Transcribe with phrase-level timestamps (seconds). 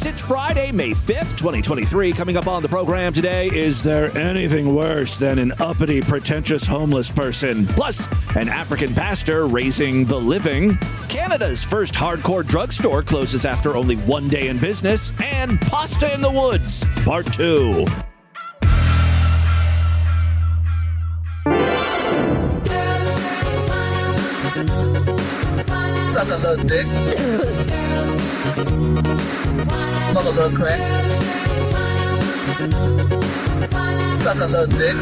[0.00, 2.12] it's Friday, May 5th, 2023.
[2.12, 7.10] Coming up on the program today, is there anything worse than an uppity, pretentious homeless
[7.10, 7.66] person?
[7.66, 10.78] Plus, an African pastor raising the living.
[11.10, 15.12] Canada's first hardcore drugstore closes after only one day in business.
[15.22, 17.84] And Pasta in the Woods, Part 2.
[26.14, 26.86] Suck a little dick.
[30.12, 30.78] Smoke a little crack.
[34.20, 34.94] Suck a little dick.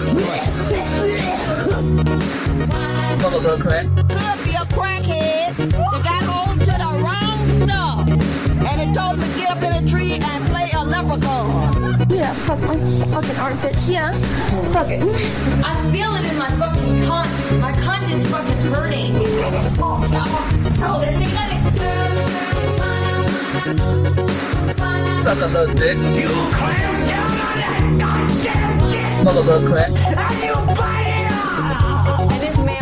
[3.19, 3.87] Smoke a little crack.
[3.97, 8.07] could be a crackhead that got hold to the wrong stuff.
[8.71, 12.07] And it told me to get up in a tree and play a leprechaun.
[12.09, 12.79] Yeah, fuck my
[13.11, 13.89] fucking armpits.
[13.89, 14.13] Yeah,
[14.71, 15.03] fuck it.
[15.65, 17.61] I feel it in my fucking cunt.
[17.61, 19.27] My cunt is fucking hurting.
[19.83, 20.23] Oh, no.
[20.87, 21.31] Oh, there's
[23.51, 25.99] Suck a little dick.
[29.21, 29.91] Smoke a little crack.
[29.91, 31.00] And this man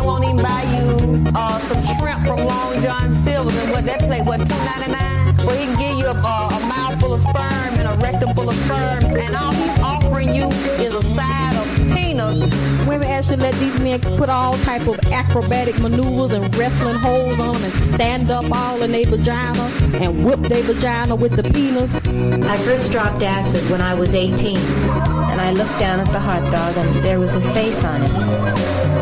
[0.09, 0.89] won't even buy you
[1.35, 5.37] uh, some shrimp from Long John Silver's and what that plate, what, two ninety nine?
[5.45, 8.49] Well, he can give you a, uh, a mouthful of sperm and a rectum full
[8.49, 10.47] of sperm, and all he's offering you
[10.85, 12.41] is a side of penis.
[12.89, 17.53] Women actually let these men put all type of acrobatic maneuvers and wrestling holes on
[17.53, 21.95] them and stand up all in their vagina and whip their vagina with the penis.
[21.95, 24.57] I first dropped acid when I was 18,
[25.39, 28.11] and I looked down at the hot dog and there was a face on it.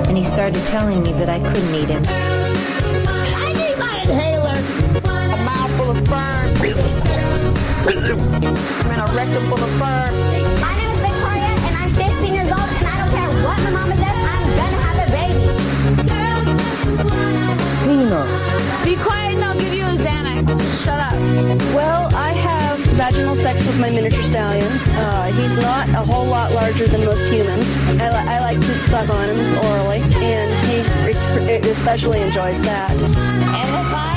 [0.08, 2.04] And he started telling me that I couldn't eat him.
[2.06, 4.58] I need my inhaler.
[5.32, 6.48] A mouthful of sperm.
[8.92, 10.12] and a rectum full of sperm.
[10.60, 13.70] My name is Victoria, and I'm 15 years old, and I don't care what my
[13.70, 15.46] mama says, I'm gonna have a baby.
[18.84, 20.46] Be quiet and I'll give you a Xanax.
[20.84, 21.12] Shut up.
[21.74, 24.64] Well, I have vaginal sex with my miniature stallion.
[24.94, 27.66] Uh, he's not a whole lot larger than most humans.
[28.00, 30.76] I, li- I like to suck on him orally, and he
[31.10, 32.90] ex- especially enjoys that.
[32.92, 34.15] And if I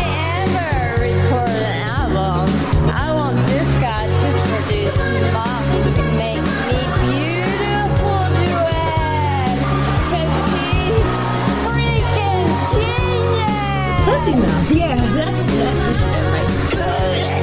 [14.35, 14.72] mouth.
[14.72, 16.50] Yeah, that's that's the shit right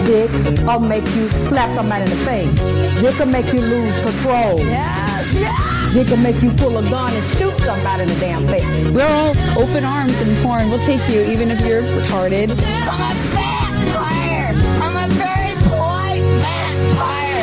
[0.07, 0.31] Dick
[0.65, 3.01] will make you slap somebody in the face.
[3.01, 4.61] Dick will make you lose control.
[4.61, 5.95] Yes, yes.
[5.95, 8.89] Dick will make you pull a gun and shoot somebody in the damn face.
[8.91, 10.71] We're all open arms and porn.
[10.71, 12.51] We'll take you even if you're retarded.
[12.53, 14.55] I'm a vampire.
[14.81, 17.43] I'm a very polite vampire.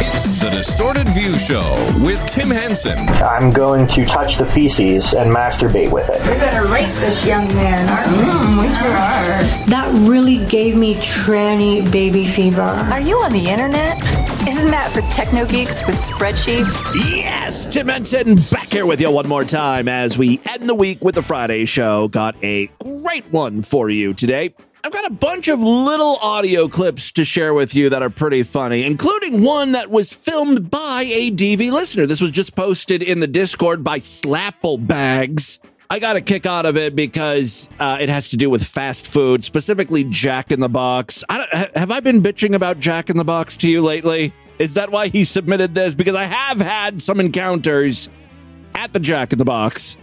[0.00, 2.98] It's the Distorted View Show with Tim Henson.
[3.22, 6.22] I'm going to touch the feces and masturbate with it.
[6.22, 8.37] We're gonna rape this young man, aren't we?
[9.66, 9.84] We sure are.
[9.84, 12.62] That really gave me tranny baby fever.
[12.62, 13.96] Are you on the internet?
[14.48, 16.82] Isn't that for techno geeks with spreadsheets?
[16.94, 21.04] Yes, Tim Henson back here with you one more time as we end the week
[21.04, 22.08] with the Friday show.
[22.08, 24.54] Got a great one for you today.
[24.84, 28.42] I've got a bunch of little audio clips to share with you that are pretty
[28.42, 32.06] funny, including one that was filmed by a DV listener.
[32.06, 35.58] This was just posted in the Discord by Slapplebags.
[35.90, 39.06] I got a kick out of it because uh, it has to do with fast
[39.06, 41.24] food, specifically Jack in the Box.
[41.30, 44.34] I have I been bitching about Jack in the Box to you lately?
[44.58, 45.94] Is that why he submitted this?
[45.94, 48.10] Because I have had some encounters
[48.74, 49.96] at the Jack in the Box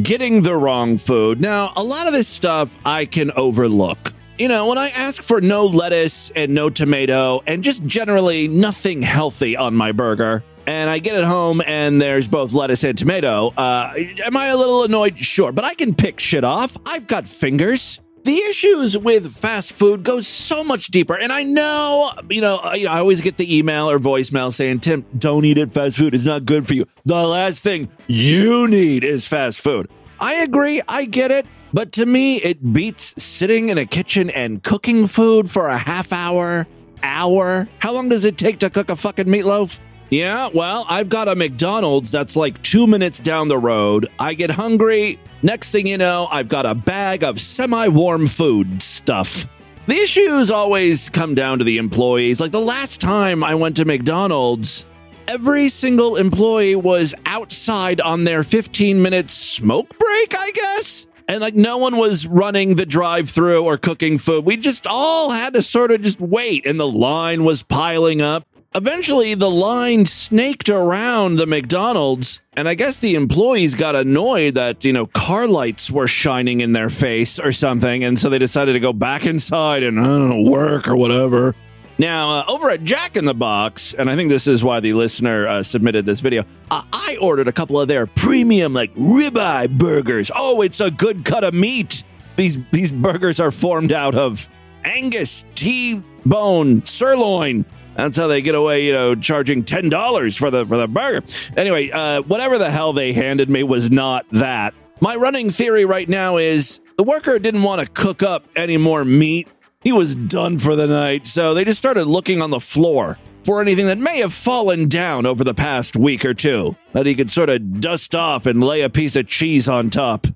[0.00, 1.40] getting the wrong food.
[1.40, 4.12] Now, a lot of this stuff I can overlook.
[4.38, 9.02] You know, when I ask for no lettuce and no tomato and just generally nothing
[9.02, 13.48] healthy on my burger, and I get it home and there's both lettuce and tomato,
[13.56, 15.18] uh, am I a little annoyed?
[15.18, 16.76] Sure, but I can pick shit off.
[16.86, 18.00] I've got fingers.
[18.24, 22.86] The issues with fast food go so much deeper, and I know, you know, I,
[22.88, 26.24] I always get the email or voicemail saying, "Tim, don't eat at fast food; it's
[26.24, 29.88] not good for you." The last thing you need is fast food.
[30.20, 34.62] I agree, I get it, but to me, it beats sitting in a kitchen and
[34.62, 36.68] cooking food for a half hour,
[37.02, 37.66] hour.
[37.80, 39.80] How long does it take to cook a fucking meatloaf?
[40.12, 44.08] Yeah, well, I've got a McDonald's that's like two minutes down the road.
[44.18, 45.16] I get hungry.
[45.42, 49.46] Next thing you know, I've got a bag of semi warm food stuff.
[49.86, 52.42] The issues always come down to the employees.
[52.42, 54.84] Like the last time I went to McDonald's,
[55.28, 61.06] every single employee was outside on their 15 minute smoke break, I guess.
[61.26, 64.44] And like no one was running the drive through or cooking food.
[64.44, 68.46] We just all had to sort of just wait, and the line was piling up.
[68.74, 74.82] Eventually, the line snaked around the McDonald's, and I guess the employees got annoyed that,
[74.82, 78.72] you know, car lights were shining in their face or something, and so they decided
[78.72, 81.54] to go back inside and, I don't know, work or whatever.
[81.98, 84.94] Now, uh, over at Jack in the Box, and I think this is why the
[84.94, 89.76] listener uh, submitted this video, uh, I ordered a couple of their premium, like ribeye
[89.76, 90.30] burgers.
[90.34, 92.04] Oh, it's a good cut of meat.
[92.36, 94.48] These these burgers are formed out of
[94.82, 97.66] Angus, T-bone, sirloin.
[97.96, 101.24] That's how they get away, you know, charging ten dollars for the for the burger.
[101.56, 104.74] Anyway, uh, whatever the hell they handed me was not that.
[105.00, 109.04] My running theory right now is the worker didn't want to cook up any more
[109.04, 109.48] meat.
[109.82, 113.60] He was done for the night, so they just started looking on the floor for
[113.60, 117.28] anything that may have fallen down over the past week or two that he could
[117.30, 120.26] sort of dust off and lay a piece of cheese on top.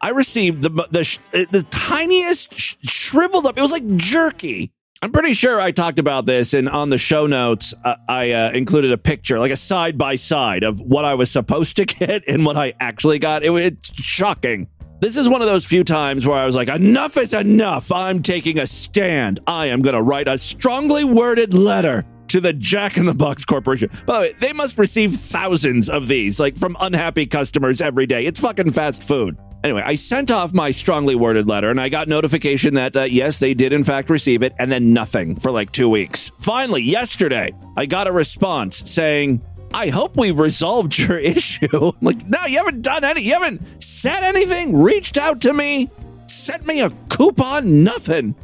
[0.00, 3.56] I received the the, the tiniest sh- shriveled up.
[3.56, 4.72] It was like jerky.
[5.02, 8.50] I'm pretty sure I talked about this, and on the show notes, uh, I uh,
[8.52, 12.26] included a picture, like a side by side of what I was supposed to get
[12.26, 13.42] and what I actually got.
[13.42, 14.68] It, it's shocking.
[15.00, 17.92] This is one of those few times where I was like, enough is enough.
[17.92, 19.40] I'm taking a stand.
[19.46, 23.44] I am going to write a strongly worded letter to the Jack in the Box
[23.44, 23.90] Corporation.
[24.06, 28.24] By the way, they must receive thousands of these, like from unhappy customers every day.
[28.24, 29.36] It's fucking fast food.
[29.64, 33.38] Anyway, I sent off my strongly worded letter and I got notification that, uh, yes,
[33.38, 36.30] they did in fact receive it, and then nothing for like two weeks.
[36.38, 39.42] Finally, yesterday, I got a response saying,
[39.74, 41.92] I hope we resolved your issue.
[42.00, 45.90] Like, no, you haven't done any, you haven't said anything, reached out to me,
[46.26, 48.34] sent me a coupon, nothing.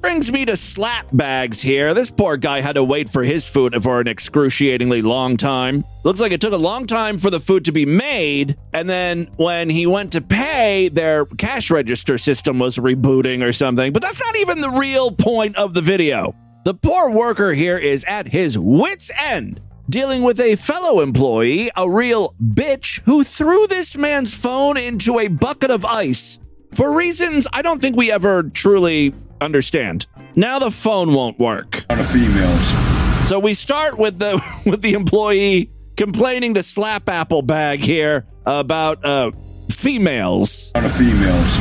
[0.00, 1.92] Brings me to slap bags here.
[1.92, 5.84] This poor guy had to wait for his food for an excruciatingly long time.
[6.04, 9.26] Looks like it took a long time for the food to be made, and then
[9.36, 13.92] when he went to pay, their cash register system was rebooting or something.
[13.92, 16.34] But that's not even the real point of the video.
[16.64, 19.60] The poor worker here is at his wits' end
[19.90, 25.28] dealing with a fellow employee, a real bitch, who threw this man's phone into a
[25.28, 26.38] bucket of ice
[26.74, 30.06] for reasons I don't think we ever truly understand.
[30.36, 31.84] Now the phone won't work.
[31.90, 33.28] On the females.
[33.28, 39.04] So we start with the with the employee complaining to Slap Apple Bag here about
[39.04, 39.32] uh,
[39.70, 40.72] females.
[40.74, 41.52] On the females.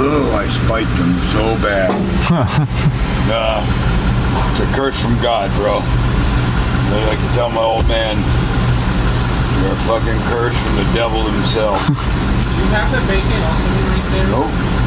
[0.00, 1.90] Oh, I spiked them so bad.
[3.26, 3.66] nah,
[4.52, 5.80] it's a curse from God, bro.
[5.82, 8.14] I can tell my old man,
[9.58, 11.82] you're a fucking curse from the devil himself.
[11.88, 14.28] you have the bacon also right there?
[14.30, 14.77] Nope.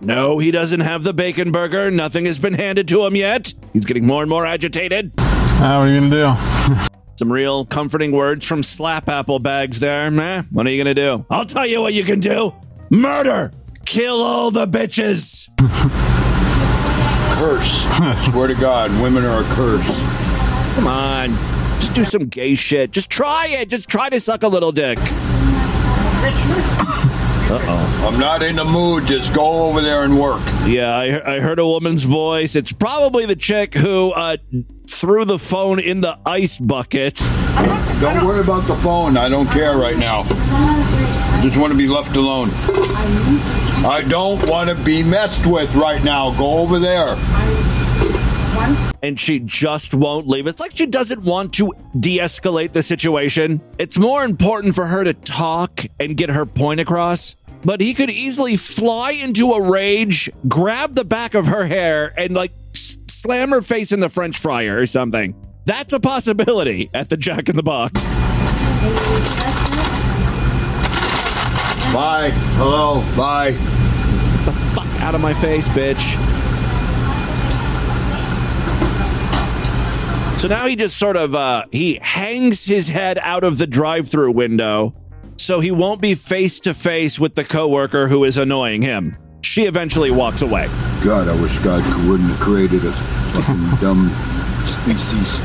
[0.00, 1.90] No, he doesn't have the bacon burger.
[1.90, 3.52] Nothing has been handed to him yet.
[3.72, 5.12] He's getting more and more agitated.
[5.18, 6.86] Uh, what are you gonna do?
[7.16, 10.10] Some real comforting words from Slap Apple Bags there.
[10.10, 11.26] Meh, what are you gonna do?
[11.30, 12.54] I'll tell you what you can do.
[12.90, 13.50] Murder!
[13.84, 15.48] Kill all the bitches!
[17.38, 17.84] curse.
[18.24, 19.86] Swear to God, women are a curse.
[20.74, 21.30] Come on.
[21.80, 22.90] Just do some gay shit.
[22.90, 23.70] Just try it.
[23.70, 24.98] Just try to suck a little dick.
[27.50, 28.10] Uh-oh.
[28.12, 29.06] I'm not in the mood.
[29.06, 30.42] Just go over there and work.
[30.66, 32.54] Yeah, I, I heard a woman's voice.
[32.54, 34.36] It's probably the chick who uh,
[34.86, 37.16] threw the phone in the ice bucket.
[38.00, 39.16] Don't worry about the phone.
[39.16, 40.24] I don't care right now.
[40.28, 42.50] I just want to be left alone.
[43.84, 46.36] I don't want to be messed with right now.
[46.36, 47.16] Go over there.
[49.02, 50.46] And she just won't leave.
[50.46, 53.60] It's like she doesn't want to de escalate the situation.
[53.78, 57.36] It's more important for her to talk and get her point across.
[57.64, 62.32] But he could easily fly into a rage, grab the back of her hair, and
[62.34, 65.34] like s- slam her face in the French fryer or something.
[65.64, 68.14] That's a possibility at the Jack in the Box.
[71.92, 72.30] Bye.
[72.56, 73.02] Hello.
[73.16, 73.52] Bye.
[73.52, 76.16] Get the fuck out of my face, bitch.
[80.38, 84.30] So now he just sort of uh he hangs his head out of the drive-through
[84.32, 84.94] window
[85.36, 89.16] so he won't be face to face with the coworker who is annoying him.
[89.42, 90.68] She eventually walks away.
[91.02, 94.10] God, I wish God wouldn't have created a fucking dumb
[94.84, 95.40] species.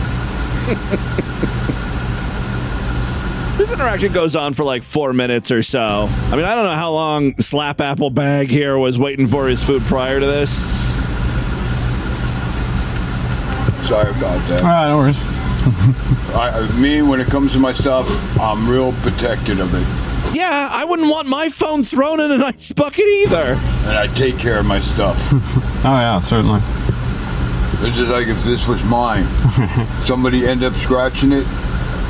[3.57, 6.07] This interaction goes on for like four minutes or so.
[6.09, 9.63] I mean, I don't know how long Slap Apple Bag here was waiting for his
[9.63, 10.92] food prior to this.
[13.93, 14.63] Sorry about that.
[14.63, 15.23] Ah, no worries.
[16.35, 18.09] I, me, when it comes to my stuff,
[18.39, 20.35] I'm real protected of it.
[20.35, 23.53] Yeah, I wouldn't want my phone thrown in an ice bucket either.
[23.85, 25.15] And I take care of my stuff.
[25.31, 26.59] oh yeah, certainly.
[27.87, 29.25] It's just like if this was mine,
[30.05, 31.45] somebody end up scratching it,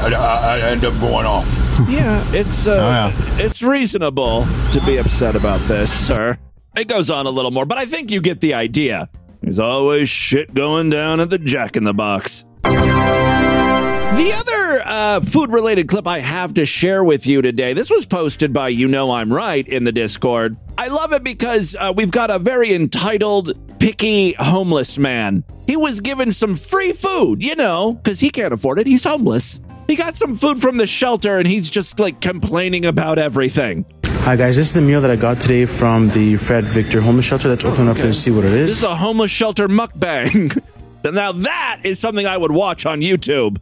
[0.03, 1.45] I'd, I'd end up going off.
[1.89, 6.37] Yeah, it's uh, it's reasonable to be upset about this, sir.
[6.77, 9.09] It goes on a little more, but I think you get the idea.
[9.43, 12.45] There's always shit going down at the Jack in the Box.
[12.63, 18.05] The other uh, food related clip I have to share with you today, this was
[18.05, 20.55] posted by You Know I'm Right in the Discord.
[20.77, 25.43] I love it because uh, we've got a very entitled, picky homeless man.
[25.67, 28.88] He was given some free food, you know, because he can't afford it.
[28.88, 29.59] He's homeless.
[29.89, 33.85] He got some food from the shelter and he's just like complaining about everything.
[34.24, 37.25] Hi guys, this is the meal that I got today from the Fred Victor Homeless
[37.25, 37.50] Shelter.
[37.50, 38.70] Let's open it up and see what it is.
[38.70, 38.84] This is.
[38.86, 40.58] a homeless shelter mukbang.
[41.13, 43.58] now that is something I would watch on YouTube.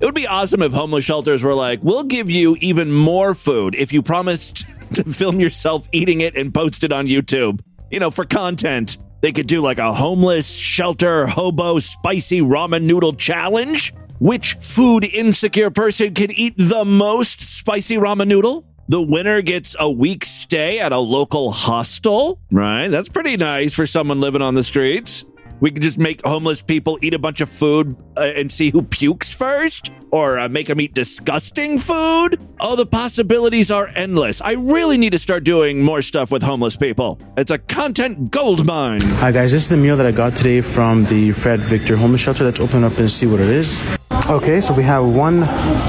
[0.00, 3.74] It would be awesome if homeless shelters were like, we'll give you even more food
[3.74, 7.60] if you promised to film yourself eating it and post it on YouTube.
[7.90, 8.96] You know, for content.
[9.20, 13.92] They could do like a homeless shelter hobo spicy ramen noodle challenge.
[14.18, 18.65] Which food insecure person can eat the most spicy ramen noodle?
[18.88, 22.86] The winner gets a week's stay at a local hostel, right?
[22.86, 25.24] That's pretty nice for someone living on the streets.
[25.58, 28.82] We could just make homeless people eat a bunch of food uh, and see who
[28.82, 32.40] pukes first, or uh, make them eat disgusting food.
[32.60, 34.40] Oh, the possibilities are endless.
[34.40, 37.18] I really need to start doing more stuff with homeless people.
[37.36, 39.00] It's a content gold mine.
[39.02, 42.20] Hi guys, this is the meal that I got today from the Fred Victor Homeless
[42.20, 42.44] Shelter.
[42.44, 43.98] Let's open up and see what it is.
[44.28, 45.42] Okay, so we have one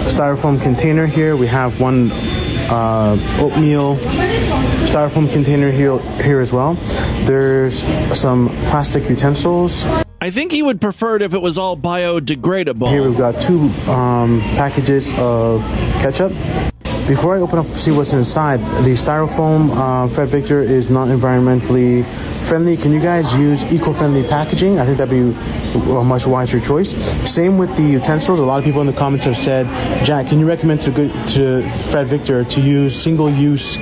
[0.10, 1.36] styrofoam container here.
[1.36, 2.10] We have one
[2.70, 3.96] uh, oatmeal
[4.88, 6.74] styrofoam container here, here as well.
[7.26, 7.84] There's
[8.18, 9.84] some plastic utensils.
[10.20, 12.90] I think he would prefer it if it was all biodegradable.
[12.90, 15.62] Here we've got two um, packages of
[16.02, 16.34] ketchup.
[17.08, 22.04] Before I open up see what's inside, the styrofoam uh, Fred Victor is not environmentally
[22.46, 22.76] friendly.
[22.76, 24.78] Can you guys use eco-friendly packaging?
[24.78, 25.34] I think that'd be
[25.90, 26.92] a much wiser choice.
[27.30, 28.40] Same with the utensils.
[28.40, 29.66] A lot of people in the comments have said,
[30.06, 31.62] Jack, can you recommend to to
[31.92, 33.78] Fred Victor to use single-use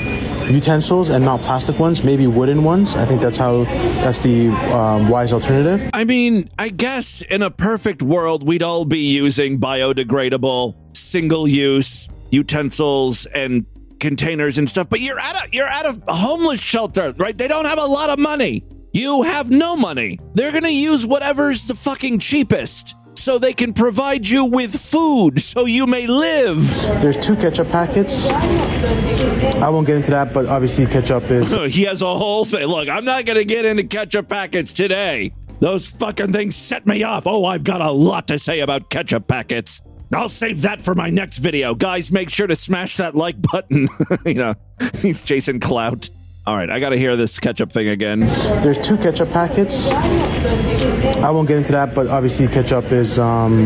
[0.48, 2.96] utensils and not plastic ones, maybe wooden ones?
[2.96, 3.64] I think that's how
[4.04, 5.90] that's the um, wise alternative.
[5.96, 12.08] I mean, I guess in a perfect world, we'd all be using biodegradable, single use
[12.36, 13.66] utensils and
[14.00, 17.38] containers and stuff, but you're at a you're at a homeless shelter, right?
[17.38, 18.64] They don't have a lot of money.
[18.94, 20.20] You have no money.
[20.36, 22.96] They're gonna use whatever's the fucking cheapest.
[23.18, 26.70] So they can provide you with food so you may live.
[27.02, 28.28] There's two ketchup packets.
[28.28, 32.68] I won't get into that, but obviously ketchup is he has a whole thing.
[32.68, 35.32] Look, I'm not going to get into ketchup packets today.
[35.60, 37.24] Those fucking things set me off.
[37.26, 39.82] Oh, I've got a lot to say about ketchup packets.
[40.14, 41.76] I'll save that for my next video.
[41.76, 43.88] Guys, make sure to smash that like button.
[44.26, 44.56] you know,
[44.96, 46.10] he's Jason Clout.
[46.48, 48.20] All right, I got to hear this ketchup thing again.
[48.20, 49.90] There's two ketchup packets.
[49.90, 53.66] I won't get into that, but obviously ketchup is um,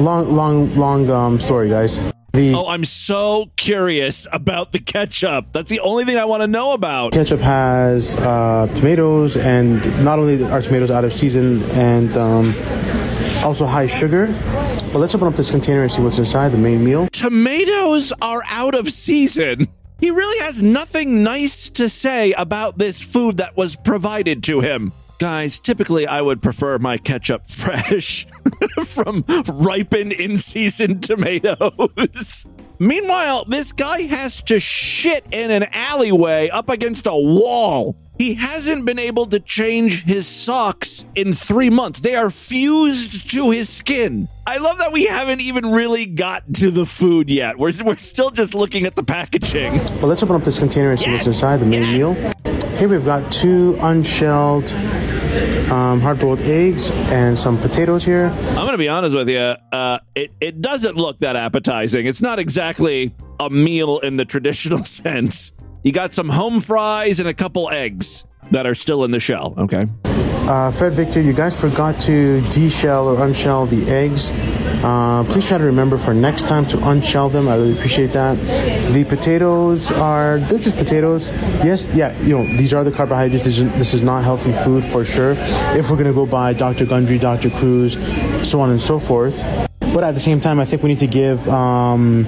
[0.00, 2.00] long, long, long um, story, guys.
[2.32, 5.52] The Oh, I'm so curious about the ketchup.
[5.52, 7.12] That's the only thing I want to know about.
[7.12, 12.52] ketchup has uh, tomatoes, and not only are tomatoes out of season, and um,
[13.44, 14.26] also high sugar.
[14.92, 17.08] But let's open up this container and see what's inside the main meal.
[17.12, 19.66] Tomatoes are out of season.
[20.00, 24.92] He really has nothing nice to say about this food that was provided to him.
[25.18, 28.26] Guys, typically I would prefer my ketchup fresh
[28.84, 32.46] from ripened in season tomatoes.
[32.78, 37.96] Meanwhile, this guy has to shit in an alleyway up against a wall.
[38.18, 42.00] He hasn't been able to change his socks in three months.
[42.00, 44.28] They are fused to his skin.
[44.46, 47.58] I love that we haven't even really got to the food yet.
[47.58, 49.78] We're, we're still just looking at the packaging.
[50.00, 52.14] But let's open up this container and see what's inside the main meal.
[52.76, 54.70] Here we've got two unshelled
[55.72, 58.26] um, hard-boiled eggs and some potatoes here.
[58.26, 59.54] I'm going to be honest with you.
[59.72, 62.06] Uh, it, it doesn't look that appetizing.
[62.06, 65.52] It's not exactly a meal in the traditional sense.
[65.84, 69.54] You got some home fries and a couple eggs that are still in the shell.
[69.58, 69.86] Okay.
[70.06, 74.30] Uh, Fred Victor, you guys forgot to deshell or unshell the eggs.
[74.82, 77.48] Uh, please try to remember for next time to unshell them.
[77.48, 78.38] I really appreciate that.
[78.94, 81.28] The potatoes are they're just potatoes.
[81.62, 83.44] Yes, yeah, you know these are the carbohydrates.
[83.44, 85.34] This is, this is not healthy food for sure.
[85.76, 86.86] If we're gonna go by Dr.
[86.86, 87.50] Gundry, Dr.
[87.50, 87.92] Cruz,
[88.48, 89.36] so on and so forth.
[89.92, 92.26] But at the same time, I think we need to give um,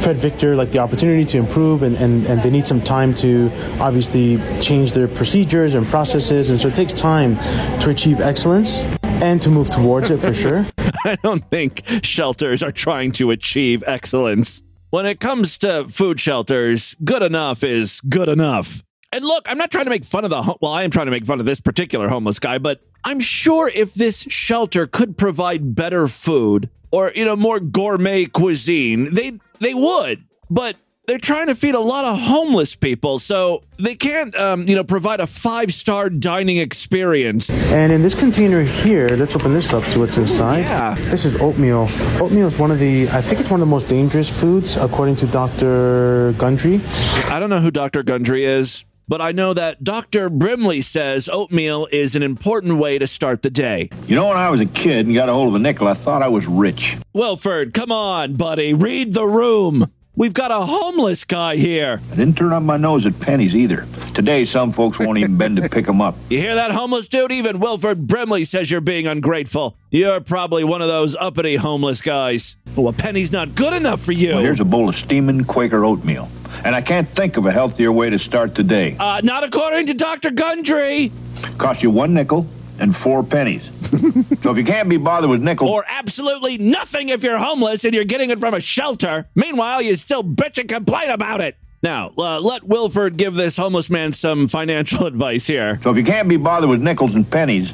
[0.00, 3.50] Fred Victor like the opportunity to improve, and, and, and they need some time to
[3.80, 7.36] obviously change their procedures and processes, and so it takes time
[7.80, 8.78] to achieve excellence
[9.22, 10.66] and to move towards it for sure.
[11.04, 14.62] I don't think shelters are trying to achieve excellence.
[14.90, 18.82] When it comes to food shelters, good enough is good enough.
[19.12, 21.10] And look, I'm not trying to make fun of the well, I am trying to
[21.10, 25.74] make fun of this particular homeless guy, but I'm sure if this shelter could provide
[25.74, 30.24] better food or you know more gourmet cuisine, they they would.
[30.48, 34.74] But they're trying to feed a lot of homeless people, so they can't um, you
[34.74, 37.62] know provide a five star dining experience.
[37.64, 40.60] And in this container here, let's open this up, see what's inside.
[40.60, 40.94] Yeah.
[41.10, 41.88] This is oatmeal.
[42.20, 45.16] Oatmeal is one of the, I think it's one of the most dangerous foods, according
[45.16, 46.34] to Dr.
[46.38, 46.80] Gundry.
[47.28, 48.02] I don't know who Dr.
[48.02, 48.84] Gundry is.
[49.08, 50.28] But I know that Dr.
[50.30, 53.88] Brimley says oatmeal is an important way to start the day.
[54.06, 55.94] You know, when I was a kid and got a hold of a nickel, I
[55.94, 56.96] thought I was rich.
[57.14, 59.90] Wilford, come on, buddy, read the room.
[60.18, 62.00] We've got a homeless guy here.
[62.10, 63.86] I didn't turn up my nose at pennies either.
[64.14, 66.16] Today, some folks won't even bend to pick pick 'em up.
[66.30, 67.32] You hear that, homeless dude?
[67.32, 69.76] Even Wilford Brimley says you're being ungrateful.
[69.90, 72.56] You're probably one of those uppity homeless guys.
[72.74, 74.30] Well, a penny's not good enough for you.
[74.30, 76.30] Well, here's a bowl of steaming Quaker oatmeal.
[76.64, 78.96] And I can't think of a healthier way to start the day.
[78.98, 80.30] Uh, not according to Dr.
[80.30, 81.12] Gundry.
[81.58, 82.46] Cost you one nickel
[82.78, 83.64] and four pennies.
[84.42, 87.94] so if you can't be bothered with nickels, Or absolutely nothing if you're homeless and
[87.94, 89.28] you're getting it from a shelter.
[89.34, 91.56] Meanwhile, you still bitch and complain about it.
[91.82, 95.78] Now, uh, let Wilford give this homeless man some financial advice here.
[95.82, 97.70] so if you can't be bothered with nickels and pennies,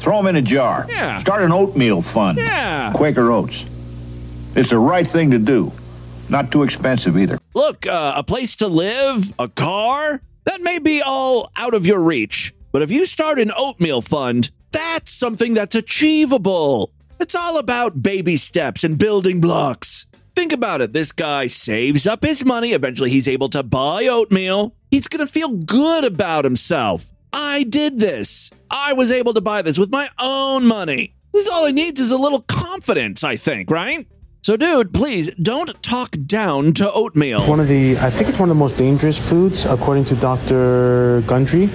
[0.00, 0.86] throw them in a jar.
[0.88, 1.20] Yeah.
[1.20, 2.38] Start an oatmeal fund.
[2.38, 2.92] Yeah.
[2.94, 3.64] Quaker oats.
[4.54, 5.72] It's the right thing to do.
[6.28, 7.38] Not too expensive either.
[7.54, 12.00] Look, uh, a place to live, a car, that may be all out of your
[12.00, 12.53] reach.
[12.74, 16.90] But if you start an oatmeal fund, that's something that's achievable.
[17.20, 20.06] It's all about baby steps and building blocks.
[20.34, 20.92] Think about it.
[20.92, 22.70] This guy saves up his money.
[22.70, 24.74] Eventually, he's able to buy oatmeal.
[24.90, 27.12] He's going to feel good about himself.
[27.32, 28.50] I did this.
[28.68, 31.14] I was able to buy this with my own money.
[31.32, 34.04] This is all he needs is a little confidence, I think, right?
[34.44, 37.38] So, dude, please don't talk down to oatmeal.
[37.40, 40.16] It's one of the, I think it's one of the most dangerous foods, according to
[40.16, 41.22] Dr.
[41.26, 41.70] Gundry.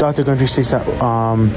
[0.00, 0.24] Dr.
[0.24, 1.52] Gundry states that um,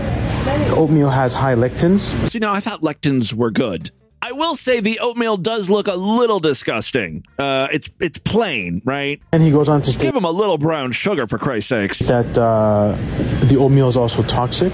[0.69, 2.13] oatmeal has high lectins.
[2.29, 3.89] See, now I thought lectins were good.
[4.21, 7.25] I will say the oatmeal does look a little disgusting.
[7.39, 9.19] Uh, it's it's plain, right?
[9.31, 11.99] And he goes on to state Give him a little brown sugar for Christ's sakes.
[12.01, 12.95] that uh,
[13.47, 14.71] the oatmeal is also toxic.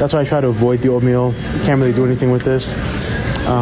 [0.00, 1.32] That's why I try to avoid the oatmeal.
[1.64, 2.74] Can't really do anything with this.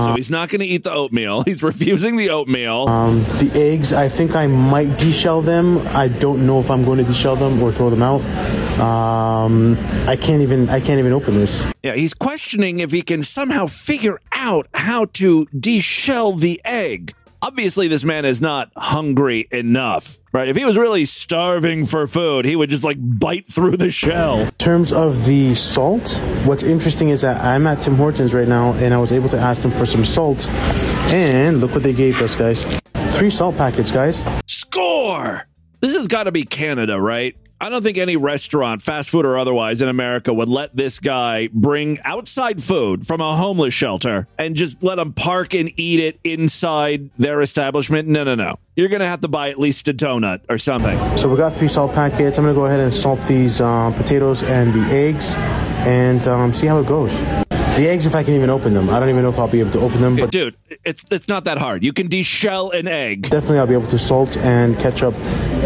[0.06, 1.42] So he's not going to eat the oatmeal.
[1.48, 2.88] He's refusing the oatmeal.
[2.88, 5.78] Um, the eggs, I think I might deshell them.
[5.88, 8.20] I don't know if I'm going to deshell them or throw them out.
[8.78, 9.76] Um,
[10.06, 10.68] I can't even.
[10.68, 11.64] I can't even open this.
[11.82, 17.14] yeah, he's questioning if he can somehow figure out how to deshell the egg.
[17.40, 20.48] Obviously, this man is not hungry enough, right?
[20.48, 24.40] If he was really starving for food, he would just like bite through the shell.
[24.40, 28.72] In terms of the salt, what's interesting is that I'm at Tim Hortons right now,
[28.72, 30.48] and I was able to ask them for some salt,
[31.12, 32.64] and look what they gave us, guys.
[33.16, 34.24] Three salt packets, guys.
[34.46, 35.46] Score!
[35.80, 37.36] This has got to be Canada, right?
[37.60, 41.48] I don't think any restaurant, fast food or otherwise, in America would let this guy
[41.52, 46.20] bring outside food from a homeless shelter and just let him park and eat it
[46.22, 48.06] inside their establishment.
[48.06, 48.60] No, no, no.
[48.76, 50.96] You're going to have to buy at least a donut or something.
[51.18, 52.38] So we got three salt packets.
[52.38, 55.34] I'm gonna go ahead and salt these uh, potatoes and the eggs,
[55.84, 57.12] and um, see how it goes.
[57.76, 59.60] The eggs, if I can even open them, I don't even know if I'll be
[59.60, 61.82] able to open them, but Dude, it's it's not that hard.
[61.84, 63.22] You can deshell an egg.
[63.22, 65.14] definitely I'll be able to salt and ketchup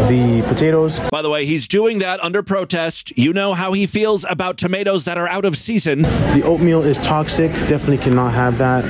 [0.07, 0.99] the potatoes.
[1.11, 3.17] By the way, he's doing that under protest.
[3.17, 6.01] You know how he feels about tomatoes that are out of season.
[6.03, 7.51] The oatmeal is toxic.
[7.51, 8.83] Definitely cannot have that.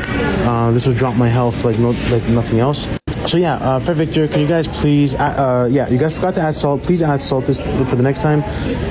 [0.48, 2.88] Uh, this will drop my health like no, like nothing else.
[3.28, 5.16] So yeah, uh, Fred Victor, can you guys please?
[5.16, 6.84] add- Uh, yeah, you guys forgot to add salt.
[6.84, 8.44] Please add salt this for the next time,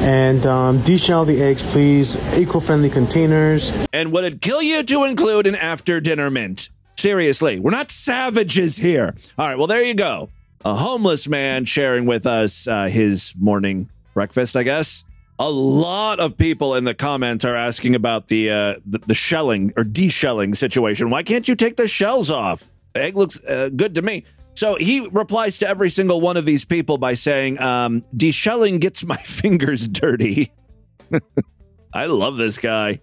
[0.02, 2.16] and um, deshell the eggs, please.
[2.38, 3.70] Eco-friendly containers.
[3.92, 6.70] And would it kill you to include an after dinner mint?
[6.98, 9.14] Seriously, we're not savages here.
[9.36, 10.30] All right, well, there you go.
[10.64, 15.02] A homeless man sharing with us uh, his morning breakfast, I guess.
[15.40, 19.72] A lot of people in the comments are asking about the, uh, the the shelling
[19.76, 21.10] or deshelling situation.
[21.10, 22.70] Why can't you take the shells off?
[22.94, 24.24] Egg looks uh, good to me.
[24.54, 29.04] So he replies to every single one of these people by saying, um, "Deshelling gets
[29.04, 30.52] my fingers dirty."
[31.92, 33.00] I love this guy.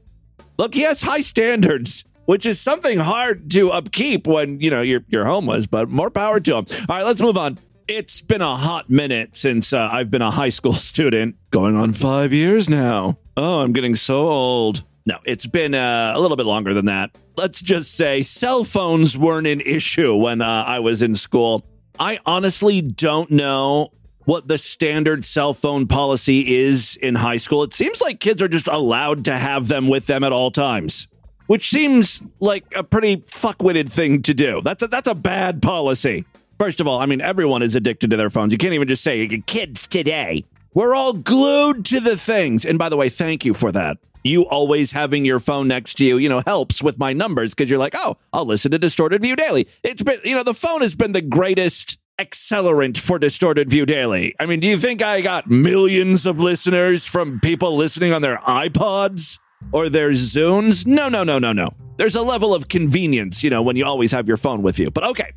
[0.57, 5.03] Look, he has high standards, which is something hard to upkeep when you know you're
[5.07, 5.65] you're homeless.
[5.65, 6.65] But more power to them.
[6.87, 7.57] All right, let's move on.
[7.87, 11.93] It's been a hot minute since uh, I've been a high school student, going on
[11.93, 13.17] five years now.
[13.35, 14.83] Oh, I'm getting so old.
[15.07, 17.17] No, it's been uh, a little bit longer than that.
[17.35, 21.65] Let's just say cell phones weren't an issue when uh, I was in school.
[21.97, 23.89] I honestly don't know
[24.25, 27.63] what the standard cell phone policy is in high school.
[27.63, 31.07] It seems like kids are just allowed to have them with them at all times,
[31.49, 34.61] which seems like a pretty fuckwitted thing to do.
[34.61, 36.25] That's a, that's a bad policy.
[36.59, 38.51] First of all, I mean, everyone is addicted to their phones.
[38.51, 40.43] You can't even just say kids today.
[40.75, 42.65] We're all glued to the things.
[42.65, 43.97] And by the way, thank you for that.
[44.23, 47.67] You always having your phone next to you, you know, helps with my numbers because
[47.67, 49.67] you're like, oh, I'll listen to Distorted View Daily.
[49.83, 54.35] It's been, you know, the phone has been the greatest accelerant for Distorted View Daily.
[54.39, 58.37] I mean, do you think I got millions of listeners from people listening on their
[58.37, 59.39] iPods
[59.71, 60.85] or there's Zunes?
[60.85, 61.71] No, no, no, no, no.
[61.97, 64.89] There's a level of convenience, you know, when you always have your phone with you.
[64.89, 65.33] But okay.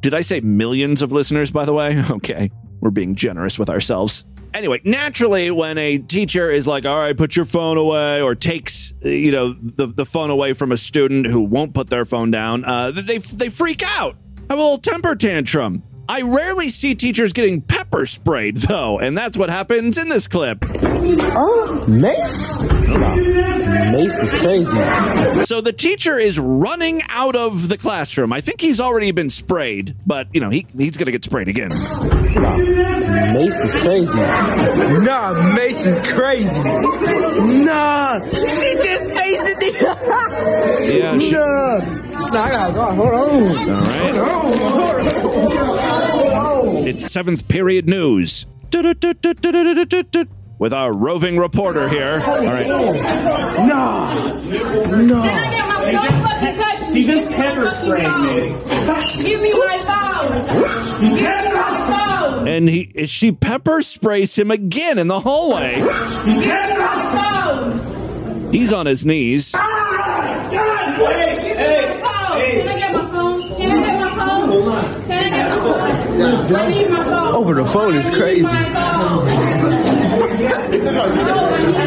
[0.00, 2.02] Did I say millions of listeners, by the way?
[2.10, 2.50] Okay.
[2.80, 4.24] We're being generous with ourselves.
[4.54, 8.92] Anyway, naturally, when a teacher is like, all right, put your phone away, or takes,
[9.00, 12.64] you know, the, the phone away from a student who won't put their phone down,
[12.64, 14.16] uh, they, they freak out,
[14.50, 15.82] have a little temper tantrum.
[16.14, 20.58] I rarely see teachers getting pepper sprayed, though, and that's what happens in this clip.
[20.70, 22.58] Oh, Mace?
[22.58, 25.44] No, Mace is crazy.
[25.46, 28.30] So the teacher is running out of the classroom.
[28.30, 31.48] I think he's already been sprayed, but, you know, he, he's going to get sprayed
[31.48, 31.70] again.
[32.34, 32.58] No,
[33.32, 34.18] Mace is crazy.
[34.18, 36.60] Nah, Mace is crazy.
[36.62, 39.62] Nah, she just faced it.
[40.92, 42.11] Yeah, she- Nah.
[42.32, 42.84] Nah, I gotta go.
[42.94, 43.70] Hold on.
[43.70, 44.14] All right.
[46.10, 46.86] Hold on.
[46.86, 48.46] It's seventh period news.
[50.58, 52.22] With our roving reporter here.
[52.24, 52.66] All right.
[52.66, 54.14] Nah.
[55.02, 55.52] Nah.
[56.92, 58.56] She just pepper sprayed me.
[59.24, 60.32] Give me my phone.
[61.00, 62.48] Give me my phone.
[62.48, 65.76] And he she pepper sprays him again in the hallway.
[65.76, 68.52] Give me my phone.
[68.52, 69.54] He's on his knees.
[69.56, 71.41] Ah, God, wait.
[77.34, 78.46] Over the phone is crazy.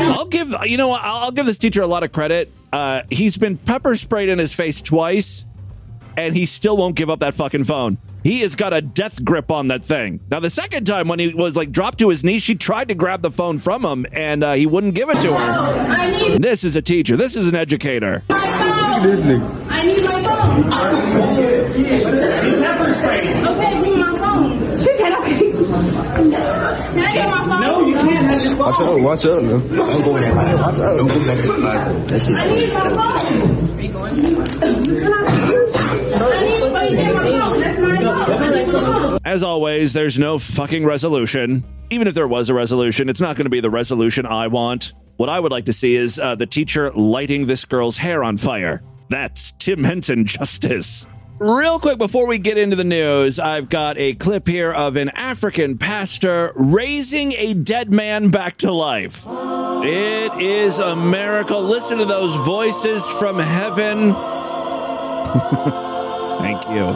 [0.08, 2.52] I'll give you know I'll I'll give this teacher a lot of credit.
[2.74, 5.46] Uh, he's been pepper sprayed in his face twice,
[6.18, 7.98] and he still won't give up that fucking phone.
[8.24, 10.20] He has got a death grip on that thing.
[10.32, 12.96] Now, the second time when he was like dropped to his knees, she tried to
[12.96, 16.38] grab the phone from him, and uh, he wouldn't give it to her.
[16.40, 17.16] This is a teacher.
[17.16, 18.24] This is an educator.
[19.70, 20.72] I need my phone.
[22.64, 23.46] Pepper sprayed.
[23.46, 24.60] Okay, give me my phone.
[24.80, 25.38] She said okay.
[25.52, 27.62] Can I get my phone?
[27.62, 29.62] No, you can't have your Watch out, watch out, man.
[29.62, 29.78] In.
[29.78, 31.00] Watch out.
[31.00, 31.34] I'm going I
[32.54, 33.76] need my phone.
[33.76, 34.16] Are you going?
[34.16, 34.46] To.
[39.24, 41.64] As always, there's no fucking resolution.
[41.90, 44.92] Even if there was a resolution, it's not going to be the resolution I want.
[45.16, 48.36] What I would like to see is uh, the teacher lighting this girl's hair on
[48.36, 48.84] fire.
[49.10, 51.08] That's Tim Henson justice.
[51.38, 55.10] Real quick before we get into the news, I've got a clip here of an
[55.10, 59.26] African pastor raising a dead man back to life.
[59.28, 61.62] It is a miracle.
[61.62, 64.14] Listen to those voices from heaven.
[66.40, 66.96] Thank you.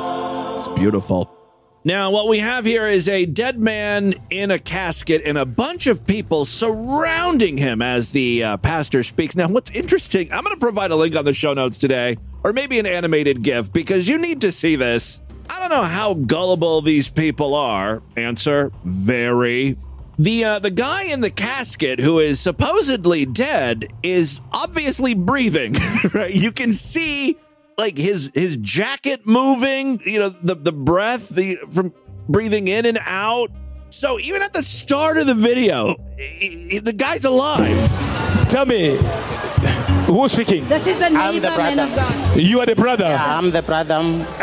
[0.55, 1.38] It's beautiful.
[1.85, 5.87] Now, what we have here is a dead man in a casket and a bunch
[5.87, 9.33] of people surrounding him as the uh, pastor speaks.
[9.33, 12.51] Now, what's interesting, I'm going to provide a link on the show notes today, or
[12.51, 15.21] maybe an animated GIF, because you need to see this.
[15.49, 18.03] I don't know how gullible these people are.
[18.17, 19.77] Answer very.
[20.19, 25.75] The uh, the guy in the casket who is supposedly dead is obviously breathing.
[26.13, 26.33] right?
[26.33, 27.37] You can see
[27.83, 31.93] like his his jacket moving, you know, the the breath the from
[32.35, 33.49] breathing in and out.
[33.89, 37.81] So even at the start of the video, i- i- the guy's alive.
[38.53, 38.83] Tell me,
[40.05, 40.67] who's speaking?
[40.67, 42.13] This is a I'm neighbor man of God.
[42.51, 43.11] You are the brother.
[43.35, 43.95] I'm the brother.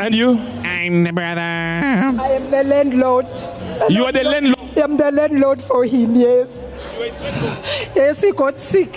[0.04, 0.30] And you?
[0.64, 1.40] I'm the brother.
[2.26, 3.26] I am the landlord.
[3.88, 4.54] You are the landlord.
[4.84, 6.50] I'm the landlord for him, yes.
[7.96, 8.92] Yes, he got sick.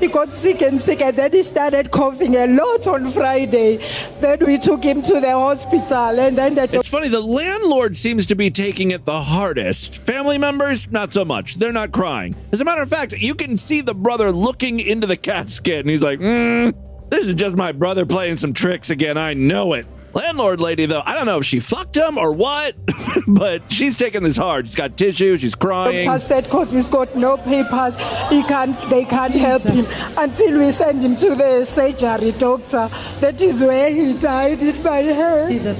[0.00, 3.78] He got sick and sick, and then he started coughing a lot on Friday.
[4.20, 8.26] Then we took him to the hospital, and then the It's funny, the landlord seems
[8.26, 9.96] to be taking it the hardest.
[9.98, 11.56] Family members, not so much.
[11.56, 12.34] They're not crying.
[12.52, 15.90] As a matter of fact, you can see the brother looking into the casket, and
[15.90, 16.74] he's like, mm,
[17.10, 19.18] This is just my brother playing some tricks again.
[19.18, 19.86] I know it.
[20.12, 22.74] Landlord lady, though, I don't know if she fucked him or what,
[23.26, 24.66] but she's taking this hard.
[24.66, 26.06] She's got tissue, she's crying.
[26.06, 27.94] doctor said because he's got no papers,
[28.28, 28.76] he can't.
[28.90, 29.84] They can't help him
[30.16, 32.88] until we send him to the surgery doctor.
[33.20, 35.76] That is where he died in my head.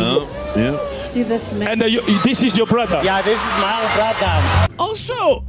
[0.00, 1.04] Oh, yeah.
[1.04, 1.68] See this man.
[1.68, 3.00] And uh, you, this is your brother.
[3.04, 4.68] Yeah, this is my brother.
[4.78, 5.44] Also,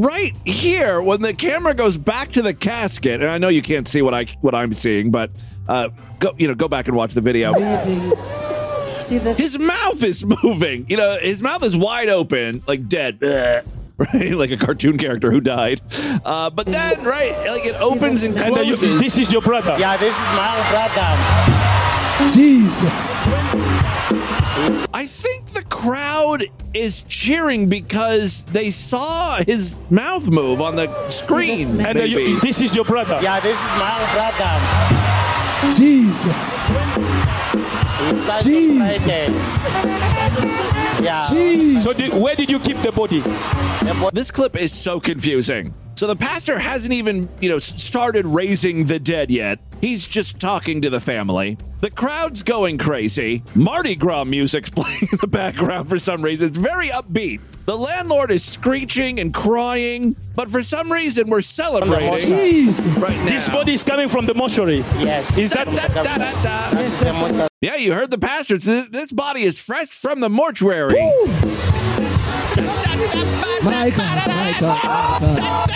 [0.00, 3.86] right here, when the camera goes back to the casket, and I know you can't
[3.86, 5.30] see what I what I'm seeing, but
[5.68, 7.52] uh, go you know go back and watch the video.
[9.00, 9.38] See this.
[9.38, 10.86] His mouth is moving.
[10.88, 13.22] You know, his mouth is wide open, like dead.
[13.22, 13.64] Ugh.
[14.14, 15.82] Right, like a cartoon character who died.
[16.24, 18.98] Uh, but then, right, like it opens and And uh, you, closes.
[18.98, 19.76] this is your brother.
[19.78, 22.30] Yeah, this is my brother.
[22.32, 23.89] Jesus.
[24.92, 26.44] I think the crowd
[26.74, 31.80] is cheering because they saw his mouth move on the screen.
[31.80, 32.22] And uh, maybe.
[32.22, 33.18] you, this is your brother.
[33.22, 35.10] Yeah, this is my brother.
[35.76, 36.68] Jesus.
[38.44, 39.30] Jesus.
[41.02, 41.76] Yeah.
[41.78, 43.22] So did, where did you keep the body?
[44.12, 45.74] This clip is so confusing.
[46.00, 49.58] So the pastor hasn't even, you know, started raising the dead yet.
[49.82, 51.58] He's just talking to the family.
[51.82, 53.42] The crowd's going crazy.
[53.54, 56.48] Mardi Gras music's playing in the background for some reason.
[56.48, 57.42] It's very upbeat.
[57.66, 62.96] The landlord is screeching and crying, but for some reason we're celebrating Jesus.
[62.96, 63.24] right now.
[63.26, 64.78] This body is coming from the mortuary.
[65.00, 65.36] Yes.
[65.36, 65.68] Is that
[67.60, 68.56] Yeah, you heard the pastor.
[68.56, 70.94] This, this body is fresh from the mortuary.
[73.62, 75.70] My God, my God, my God.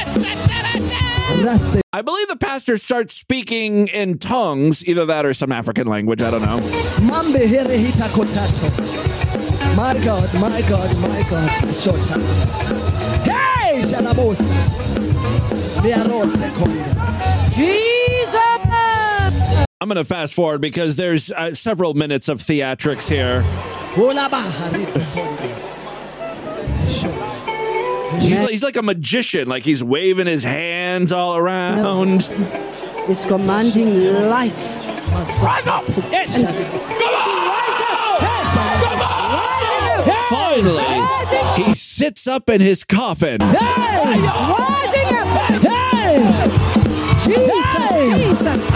[1.92, 6.23] I believe the pastor starts speaking in tongues, either that or some African language.
[6.23, 6.61] I don't know.
[7.07, 9.77] Mambe here hita kotato.
[9.77, 11.51] My God, my God, my God.
[11.75, 12.20] Shota.
[13.25, 14.44] Hey, Shalabosa.
[17.55, 18.35] Jesus!
[19.81, 23.44] I'm going to fast forward because there's uh, several minutes of theatrics here.
[28.14, 28.22] Ola bahari konda.
[28.22, 32.29] He's like, he's like a magician, like he's waving his hands all around.
[33.09, 34.57] It's commanding life.
[35.42, 35.87] Rise up.
[40.31, 43.38] Finally, he sits up in his coffin.
[43.40, 44.55] Rising up!
[47.24, 48.40] Jesus!
[48.40, 48.73] Jesus!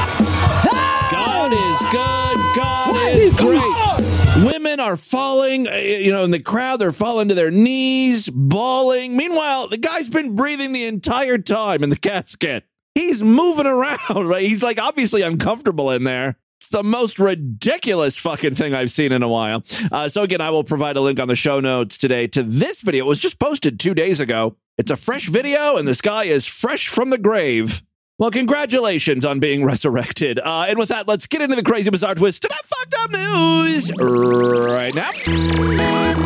[4.58, 9.16] Women are falling, uh, you know, in the crowd, they're falling to their knees, bawling.
[9.16, 12.64] Meanwhile, the guy's been breathing the entire time in the casket.
[12.92, 14.42] He's moving around, right?
[14.42, 16.34] He's like obviously uncomfortable in there.
[16.56, 19.62] It's the most ridiculous fucking thing I've seen in a while.
[19.92, 22.80] Uh, so again, I will provide a link on the show notes today to this
[22.80, 23.04] video.
[23.04, 24.56] It was just posted two days ago.
[24.76, 27.80] It's a fresh video, and this guy is fresh from the grave.
[28.18, 30.40] Well, congratulations on being resurrected.
[30.40, 33.10] Uh, and with that, let's get into the crazy bizarre twist to that fucked up
[33.12, 36.18] news right now.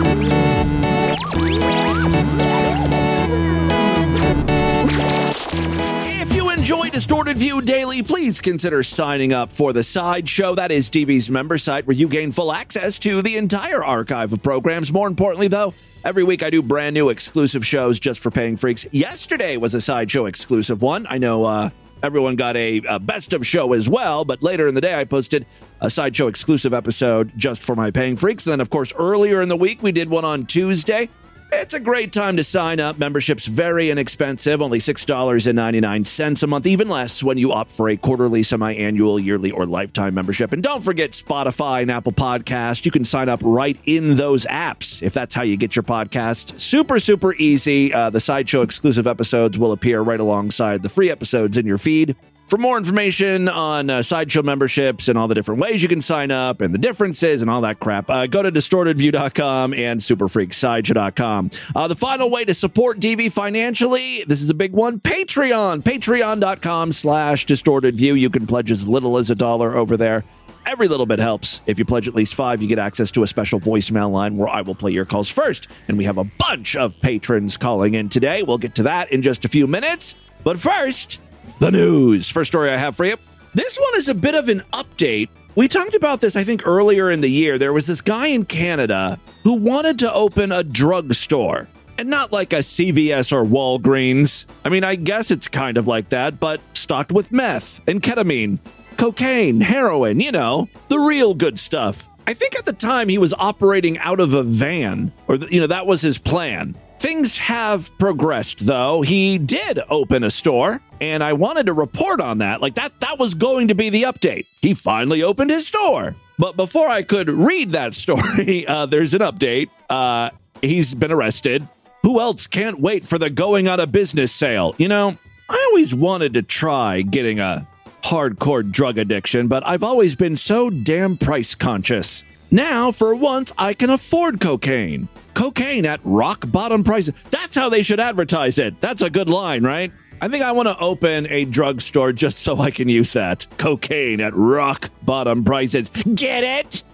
[6.05, 10.55] If you enjoy Distorted View Daily, please consider signing up for the Sideshow.
[10.55, 14.43] That is DV's member site where you gain full access to the entire archive of
[14.43, 14.93] programs.
[14.93, 15.75] More importantly, though,
[16.05, 18.87] every week I do brand new exclusive shows just for paying freaks.
[18.93, 21.07] Yesterday was a Sideshow exclusive one.
[21.09, 21.71] I know uh,
[22.03, 25.05] everyone got a, a best of show as well, but later in the day I
[25.05, 25.47] posted
[25.81, 28.45] a Sideshow exclusive episode just for my paying freaks.
[28.45, 31.09] then, of course, earlier in the week we did one on Tuesday.
[31.55, 32.99] It's a great time to sign up.
[32.99, 38.43] Membership's very inexpensive, only $6.99 a month, even less when you opt for a quarterly,
[38.43, 40.55] semi annual, yearly, or lifetime membership.
[40.55, 42.87] And don't forget Spotify and Apple Podcast.
[42.87, 46.59] You can sign up right in those apps if that's how you get your podcast.
[46.59, 47.93] Super, super easy.
[47.93, 52.17] Uh, the Sideshow exclusive episodes will appear right alongside the free episodes in your feed.
[52.53, 56.31] For more information on uh, Sideshow memberships and all the different ways you can sign
[56.31, 61.49] up and the differences and all that crap, uh, go to distortedview.com and superfreaksideshow.com.
[61.75, 65.83] Uh, the final way to support DV financially, this is a big one, Patreon.
[65.83, 68.21] Patreon.com slash distortedview.
[68.21, 70.23] You can pledge as little as a dollar over there.
[70.67, 71.63] Every little bit helps.
[71.65, 74.51] If you pledge at least five, you get access to a special voicemail line where
[74.51, 75.69] I will play your calls first.
[75.89, 78.43] And we have a bunch of patrons calling in today.
[78.43, 80.17] We'll get to that in just a few minutes.
[80.45, 81.23] But first,
[81.59, 82.29] the news.
[82.29, 83.17] First story I have for you.
[83.55, 85.29] This one is a bit of an update.
[85.55, 87.59] We talked about this, I think, earlier in the year.
[87.59, 91.69] There was this guy in Canada who wanted to open a drugstore.
[91.99, 94.47] And not like a CVS or Walgreens.
[94.65, 98.59] I mean, I guess it's kind of like that, but stocked with meth and ketamine,
[98.97, 102.09] cocaine, heroin, you know, the real good stuff.
[102.27, 105.67] I think at the time he was operating out of a van, or, you know,
[105.67, 106.75] that was his plan.
[107.03, 109.03] Things have progressed though.
[109.03, 112.63] He did open a store and I wanted to report on that.
[112.63, 114.47] Like that that was going to be the update.
[114.61, 116.15] He finally opened his store.
[116.39, 119.69] But before I could read that story, uh, there's an update.
[119.91, 121.67] Uh, he's been arrested.
[122.05, 124.77] Who else can't wait for the going out of business sale?
[124.79, 125.19] You know,
[125.51, 127.67] I always wanted to try getting a
[128.03, 132.23] hardcore drug addiction, but I've always been so damn price conscious.
[132.53, 135.09] Now, for once, I can afford cocaine.
[135.35, 137.15] Cocaine at rock bottom prices.
[137.31, 138.81] That's how they should advertise it.
[138.81, 139.93] That's a good line, right?
[140.21, 143.47] I think I want to open a drugstore just so I can use that.
[143.59, 145.89] Cocaine at rock bottom prices.
[145.89, 146.85] Get it?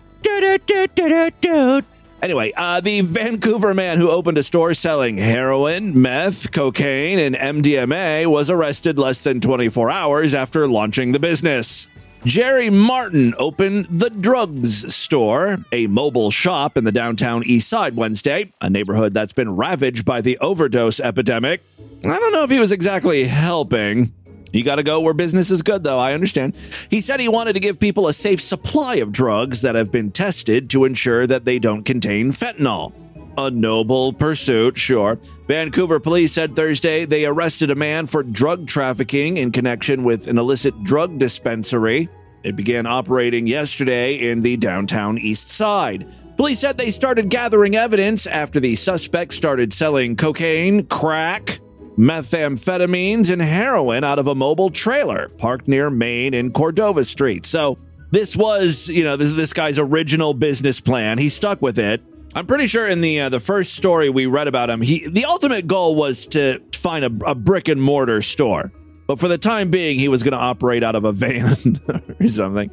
[2.21, 8.27] Anyway, uh, the Vancouver man who opened a store selling heroin, meth, cocaine, and MDMA
[8.27, 11.87] was arrested less than 24 hours after launching the business.
[12.29, 18.53] Jerry Martin opened the Drugs Store, a mobile shop in the downtown east side Wednesday,
[18.61, 21.63] a neighborhood that's been ravaged by the overdose epidemic.
[22.05, 24.13] I don't know if he was exactly helping.
[24.53, 25.99] You got to go where business is good, though.
[25.99, 26.55] I understand.
[26.91, 30.11] He said he wanted to give people a safe supply of drugs that have been
[30.11, 32.93] tested to ensure that they don't contain fentanyl.
[33.39, 35.19] A noble pursuit, sure.
[35.47, 40.37] Vancouver police said Thursday they arrested a man for drug trafficking in connection with an
[40.37, 42.11] illicit drug dispensary.
[42.43, 46.07] It began operating yesterday in the downtown east side.
[46.37, 51.59] Police said they started gathering evidence after the suspect started selling cocaine, crack,
[51.99, 57.45] methamphetamines, and heroin out of a mobile trailer parked near Main and Cordova Street.
[57.45, 57.77] So
[58.13, 61.19] this was, you know, this, this guy's original business plan.
[61.19, 62.01] He stuck with it.
[62.37, 65.25] I'm pretty sure in the uh, the first story we read about him, he the
[65.25, 68.71] ultimate goal was to find a, a brick and mortar store.
[69.09, 71.81] But for the time being, he was going to operate out of a van
[72.21, 72.71] or something.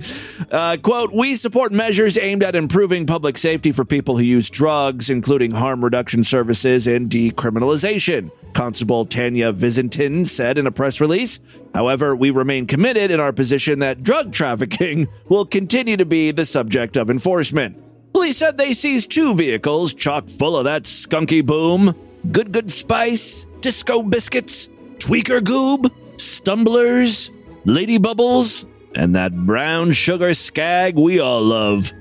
[0.51, 5.09] Uh, quote, we support measures aimed at improving public safety for people who use drugs,
[5.09, 11.39] including harm reduction services and decriminalization, Constable Tania Visintin said in a press release.
[11.73, 16.45] However, we remain committed in our position that drug trafficking will continue to be the
[16.45, 17.81] subject of enforcement.
[18.11, 21.95] Police said they seized two vehicles chock full of that skunky boom,
[22.29, 24.67] good good spice, disco biscuits,
[24.97, 25.89] tweaker goob,
[26.19, 27.31] stumblers,
[27.65, 31.91] lady bubbles, and that brown sugar skag we all love.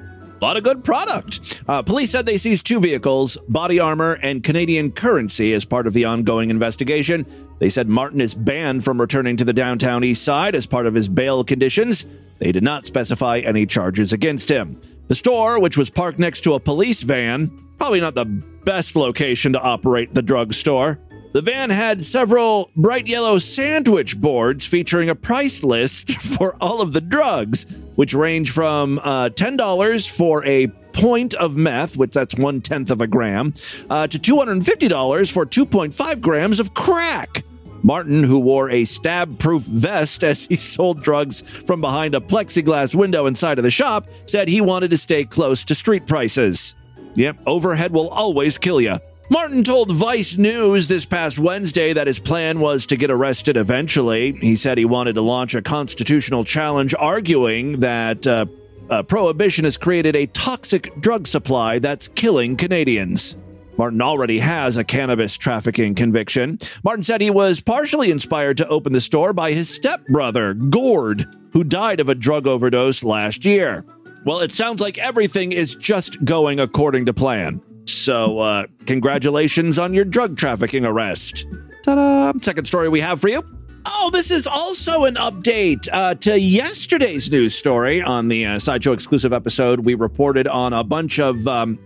[0.40, 1.62] A lot of good product.
[1.66, 5.94] Uh, police said they seized two vehicles, body armor, and Canadian currency as part of
[5.94, 7.24] the ongoing investigation.
[7.60, 10.94] They said Martin is banned from returning to the downtown east side as part of
[10.94, 12.04] his bail conditions.
[12.40, 14.80] They did not specify any charges against him.
[15.08, 19.52] The store, which was parked next to a police van, probably not the best location
[19.52, 20.98] to operate the drugstore.
[21.34, 26.92] The van had several bright yellow sandwich boards featuring a price list for all of
[26.92, 27.66] the drugs,
[27.96, 33.00] which range from uh, $10 for a point of meth, which that's one tenth of
[33.00, 33.52] a gram,
[33.90, 37.42] uh, to $250 for 2.5 grams of crack.
[37.82, 42.94] Martin, who wore a stab proof vest as he sold drugs from behind a plexiglass
[42.94, 46.76] window inside of the shop, said he wanted to stay close to street prices.
[47.16, 48.98] Yep, overhead will always kill you.
[49.30, 54.32] Martin told Vice News this past Wednesday that his plan was to get arrested eventually.
[54.32, 58.44] He said he wanted to launch a constitutional challenge arguing that uh,
[58.90, 63.38] uh, prohibition has created a toxic drug supply that's killing Canadians.
[63.78, 66.58] Martin already has a cannabis trafficking conviction.
[66.84, 71.64] Martin said he was partially inspired to open the store by his stepbrother, Gord, who
[71.64, 73.86] died of a drug overdose last year.
[74.26, 77.62] Well, it sounds like everything is just going according to plan.
[78.04, 81.46] So, uh, congratulations on your drug trafficking arrest.
[81.84, 82.38] Ta-da!
[82.38, 83.40] Second story we have for you.
[83.86, 88.92] Oh, this is also an update uh, to yesterday's news story on the uh, Sideshow
[88.92, 89.80] exclusive episode.
[89.80, 91.78] We reported on a bunch of um,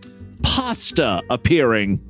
[0.43, 2.01] pasta appearing.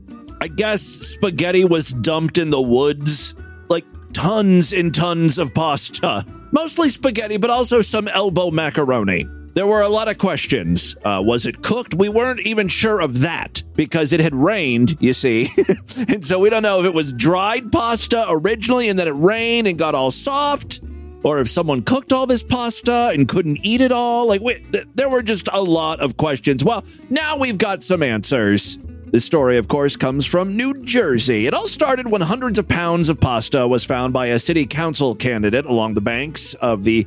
[0.41, 3.35] I guess spaghetti was dumped in the woods.
[3.69, 6.25] Like tons and tons of pasta.
[6.51, 9.27] Mostly spaghetti, but also some elbow macaroni.
[9.59, 10.97] There were a lot of questions.
[11.05, 11.93] Uh, was it cooked?
[11.93, 15.49] We weren't even sure of that because it had rained, you see.
[16.09, 19.67] and so we don't know if it was dried pasta originally and then it rained
[19.67, 20.81] and got all soft,
[21.25, 24.29] or if someone cooked all this pasta and couldn't eat it all.
[24.29, 26.63] Like, we, th- there were just a lot of questions.
[26.63, 28.79] Well, now we've got some answers.
[29.11, 31.47] This story, of course, comes from New Jersey.
[31.47, 35.15] It all started when hundreds of pounds of pasta was found by a city council
[35.15, 37.07] candidate along the banks of the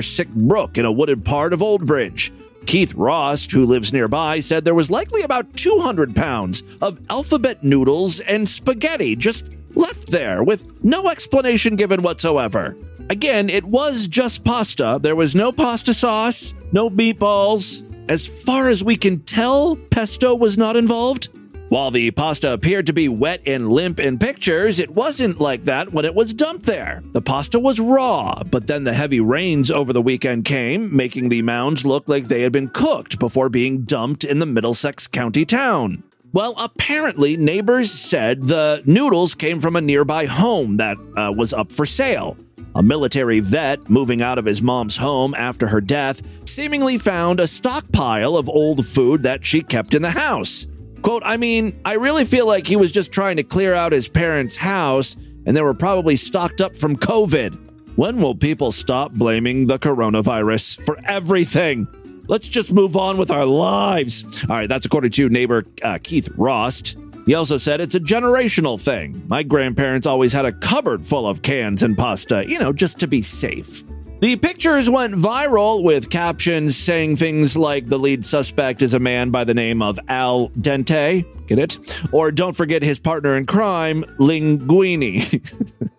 [0.00, 2.32] Sick Brook in a wooded part of Old Bridge.
[2.64, 8.20] Keith Rost, who lives nearby, said there was likely about 200 pounds of alphabet noodles
[8.20, 12.76] and spaghetti just left there with no explanation given whatsoever.
[13.10, 15.00] Again, it was just pasta.
[15.02, 17.82] There was no pasta sauce, no meatballs.
[18.08, 21.28] As far as we can tell, pesto was not involved.
[21.68, 25.90] While the pasta appeared to be wet and limp in pictures, it wasn't like that
[25.90, 27.02] when it was dumped there.
[27.12, 31.40] The pasta was raw, but then the heavy rains over the weekend came, making the
[31.40, 36.02] mounds look like they had been cooked before being dumped in the Middlesex County town.
[36.34, 41.72] Well, apparently, neighbors said the noodles came from a nearby home that uh, was up
[41.72, 42.36] for sale.
[42.74, 47.46] A military vet moving out of his mom's home after her death seemingly found a
[47.46, 50.66] stockpile of old food that she kept in the house.
[51.02, 54.08] Quote, I mean, I really feel like he was just trying to clear out his
[54.08, 57.58] parents' house and they were probably stocked up from COVID.
[57.96, 61.86] When will people stop blaming the coronavirus for everything?
[62.26, 64.44] Let's just move on with our lives.
[64.48, 66.96] All right, that's according to neighbor uh, Keith Rost.
[67.26, 69.24] He also said it's a generational thing.
[69.28, 73.06] My grandparents always had a cupboard full of cans and pasta, you know, just to
[73.06, 73.84] be safe.
[74.20, 79.30] The pictures went viral with captions saying things like the lead suspect is a man
[79.30, 82.00] by the name of Al Dente, get it?
[82.12, 85.18] Or don't forget his partner in crime, Linguini.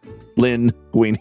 [0.37, 1.17] Linguini.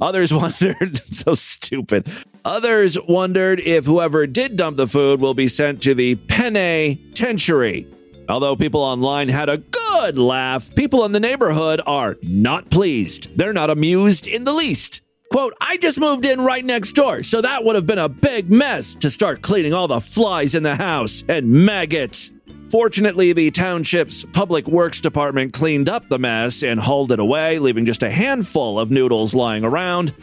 [0.00, 2.08] Others wondered, so stupid.
[2.44, 7.86] Others wondered if whoever did dump the food will be sent to the Penne Tentury.
[8.28, 13.36] Although people online had a good laugh, people in the neighborhood are not pleased.
[13.38, 15.02] They're not amused in the least.
[15.30, 18.50] Quote, I just moved in right next door, so that would have been a big
[18.50, 22.32] mess to start cleaning all the flies in the house and maggots.
[22.70, 27.86] Fortunately, the township's public works department cleaned up the mess and hauled it away, leaving
[27.86, 30.14] just a handful of noodles lying around.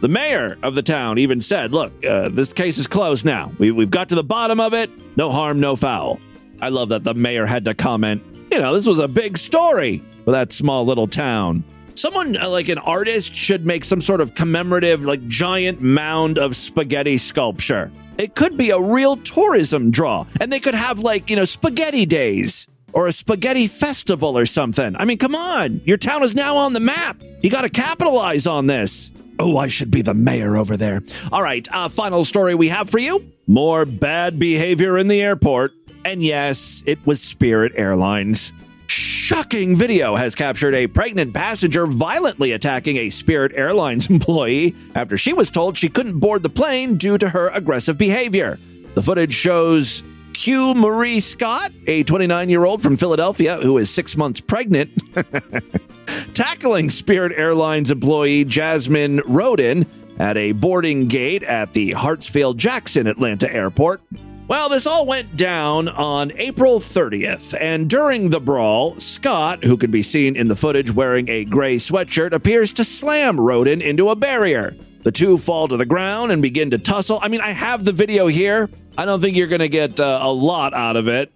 [0.00, 3.50] The mayor of the town even said, Look, uh, this case is closed now.
[3.58, 4.90] We, we've got to the bottom of it.
[5.16, 6.20] No harm, no foul.
[6.60, 10.02] I love that the mayor had to comment, you know, this was a big story
[10.24, 11.64] for that small little town.
[11.94, 16.56] Someone uh, like an artist should make some sort of commemorative, like giant mound of
[16.56, 17.92] spaghetti sculpture.
[18.18, 22.06] It could be a real tourism draw, and they could have like, you know, spaghetti
[22.06, 24.96] days or a spaghetti festival or something.
[24.96, 25.80] I mean, come on.
[25.84, 27.22] Your town is now on the map.
[27.42, 29.12] You got to capitalize on this.
[29.38, 31.02] Oh, I should be the mayor over there.
[31.30, 35.72] All right, uh, final story we have for you more bad behavior in the airport.
[36.04, 38.52] And yes, it was Spirit Airlines.
[38.86, 45.32] Shocking video has captured a pregnant passenger violently attacking a Spirit Airlines employee after she
[45.32, 48.58] was told she couldn't board the plane due to her aggressive behavior.
[48.94, 54.16] The footage shows Q Marie Scott, a 29 year old from Philadelphia who is six
[54.16, 54.90] months pregnant,
[56.34, 59.84] tackling Spirit Airlines employee Jasmine Roden
[60.18, 64.00] at a boarding gate at the Hartsfield Jackson Atlanta airport.
[64.48, 69.90] Well, this all went down on April 30th, and during the brawl, Scott, who can
[69.90, 74.16] be seen in the footage wearing a gray sweatshirt, appears to slam Roden into a
[74.16, 74.74] barrier.
[75.02, 77.18] The two fall to the ground and begin to tussle.
[77.20, 78.70] I mean, I have the video here.
[78.96, 81.30] I don't think you're going to get uh, a lot out of it.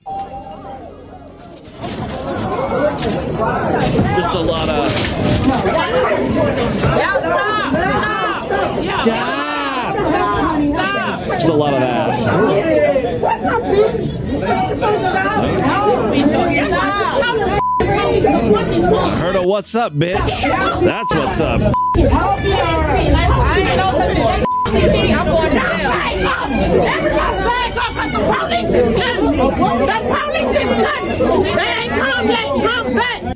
[4.17, 4.91] Just a lot of.
[8.75, 9.97] Stop!
[11.29, 12.92] Just a lot of that.
[13.25, 13.29] I
[19.19, 20.43] heard a what's up, bitch.
[20.85, 21.61] That's what's up.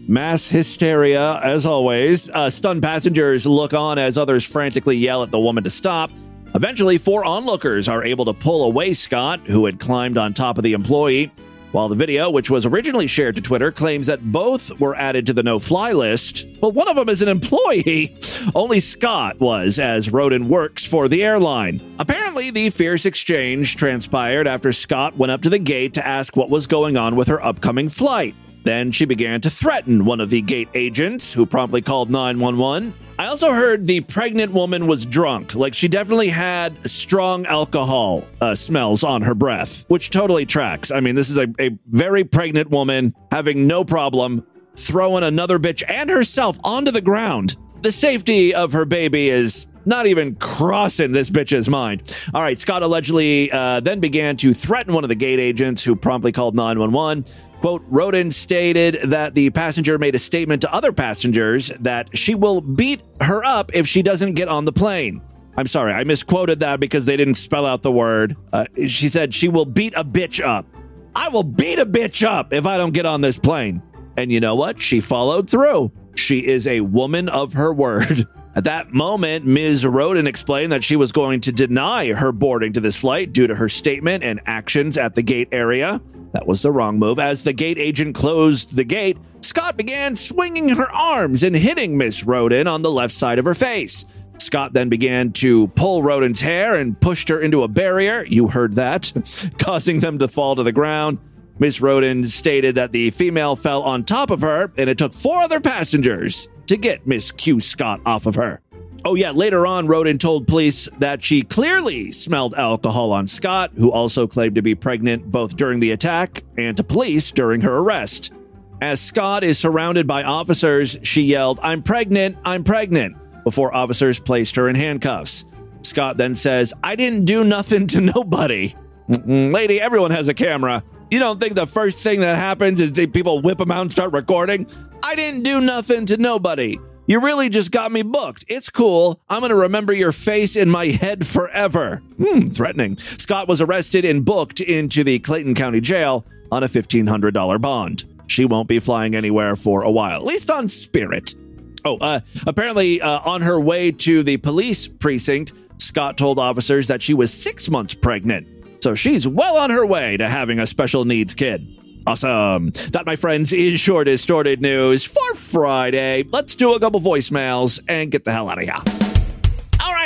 [0.09, 2.31] Mass hysteria, as always.
[2.31, 6.11] Uh, stunned passengers look on as others frantically yell at the woman to stop.
[6.57, 10.65] Eventually, four onlookers are able to pull away Scott, who had climbed on top of
[10.65, 11.31] the employee.
[11.73, 15.35] While the video, which was originally shared to Twitter, claims that both were added to
[15.35, 18.17] the no fly list, well, one of them is an employee.
[18.55, 21.95] Only Scott was, as Roden works for the airline.
[21.99, 26.49] Apparently, the fierce exchange transpired after Scott went up to the gate to ask what
[26.49, 28.35] was going on with her upcoming flight.
[28.67, 32.93] Then she began to threaten one of the gate agents, who promptly called 911.
[33.17, 35.55] I also heard the pregnant woman was drunk.
[35.55, 40.91] Like she definitely had strong alcohol uh, smells on her breath, which totally tracks.
[40.91, 44.45] I mean, this is a, a very pregnant woman having no problem
[44.75, 47.57] throwing another bitch and herself onto the ground.
[47.83, 52.17] The safety of her baby is not even crossing this bitch's mind.
[52.35, 55.95] All right, Scott allegedly uh, then began to threaten one of the gate agents who
[55.95, 57.25] promptly called 911.
[57.61, 62.61] Quote, Roden stated that the passenger made a statement to other passengers that she will
[62.61, 65.23] beat her up if she doesn't get on the plane.
[65.57, 68.37] I'm sorry, I misquoted that because they didn't spell out the word.
[68.53, 70.67] Uh, she said she will beat a bitch up.
[71.15, 73.83] I will beat a bitch up if I don't get on this plane.
[74.19, 74.81] And you know what?
[74.81, 75.93] She followed through.
[76.15, 78.27] She is a woman of her word.
[78.57, 79.85] At that moment, Ms.
[79.87, 83.55] Roden explained that she was going to deny her boarding to this flight due to
[83.55, 86.01] her statement and actions at the gate area.
[86.33, 87.19] That was the wrong move.
[87.19, 92.25] As the gate agent closed the gate, Scott began swinging her arms and hitting Miss
[92.25, 94.07] Roden on the left side of her face.
[94.39, 98.25] Scott then began to pull Roden's hair and pushed her into a barrier.
[98.25, 99.13] You heard that,
[99.59, 101.19] causing them to fall to the ground.
[101.59, 105.41] Miss Roden stated that the female fell on top of her, and it took four
[105.41, 108.61] other passengers to get Miss Q Scott off of her.
[109.05, 113.93] Oh, yeah, later on, Roden told police that she clearly smelled alcohol on Scott, who
[113.93, 118.33] also claimed to be pregnant both during the attack and to police during her arrest.
[118.81, 124.57] As Scott is surrounded by officers, she yelled, I'm pregnant, I'm pregnant, before officers placed
[124.57, 125.45] her in handcuffs.
[125.83, 128.75] Scott then says, I didn't do nothing to nobody.
[129.09, 130.83] Lady, everyone has a camera.
[131.11, 134.13] You don't think the first thing that happens is people whip them out and start
[134.13, 134.67] recording?
[135.05, 136.79] I didn't do nothing to nobody.
[137.07, 138.45] You really just got me booked.
[138.49, 139.21] It's cool.
[139.29, 142.03] I'm going to remember your face in my head forever.
[142.19, 142.97] Hmm, threatening.
[142.97, 148.05] Scott was arrested and booked into the Clayton County Jail on a $1,500 bond.
[148.27, 151.37] She won't be flying anywhere for a while, at least on Spirit.
[151.85, 157.01] Oh, uh, apparently, uh, on her way to the police precinct, Scott told officers that
[157.01, 158.49] she was six months pregnant.
[158.83, 161.67] So she's well on her way to having a special needs kid.
[162.07, 162.71] Awesome.
[162.93, 166.25] That, my friends, is your distorted news for Friday.
[166.31, 169.06] Let's do a couple voicemails and get the hell out of here.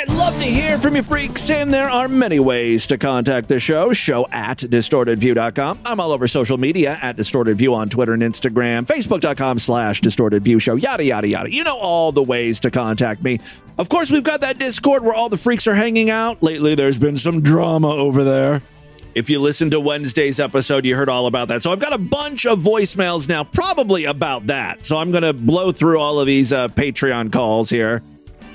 [0.01, 3.59] Right, love to hear from you freaks, and there are many ways to contact the
[3.59, 3.93] show.
[3.93, 5.79] Show at distortedview.com.
[5.85, 10.73] I'm all over social media at distortedview on Twitter and Instagram, facebook.com slash distortedview show,
[10.73, 11.53] yada, yada, yada.
[11.53, 13.37] You know all the ways to contact me.
[13.77, 16.41] Of course, we've got that Discord where all the freaks are hanging out.
[16.41, 18.63] Lately, there's been some drama over there.
[19.13, 21.61] If you listened to Wednesday's episode, you heard all about that.
[21.61, 24.83] So I've got a bunch of voicemails now, probably about that.
[24.83, 28.01] So I'm going to blow through all of these uh, Patreon calls here.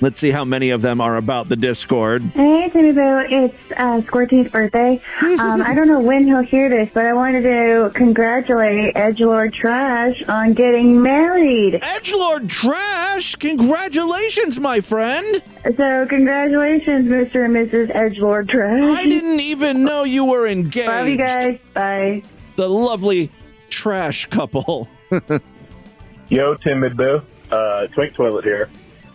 [0.00, 2.22] Let's see how many of them are about the Discord.
[2.22, 3.18] Hey, Timmy Boo.
[3.30, 5.00] It's uh, Squirty's birthday.
[5.22, 10.22] Um, I don't know when he'll hear this, but I wanted to congratulate Edgelord Trash
[10.28, 11.80] on getting married.
[11.80, 13.36] Edgelord Trash?
[13.36, 15.42] Congratulations, my friend.
[15.64, 17.46] So, congratulations, Mr.
[17.46, 17.94] and Mrs.
[17.94, 18.84] Edgelord Trash.
[18.84, 20.88] I didn't even know you were engaged.
[20.88, 21.58] Love you guys.
[21.72, 22.22] Bye.
[22.56, 23.30] The lovely
[23.70, 24.88] Trash couple.
[26.28, 27.22] Yo, Timmy Boo.
[27.50, 28.68] Uh, Twink Toilet here.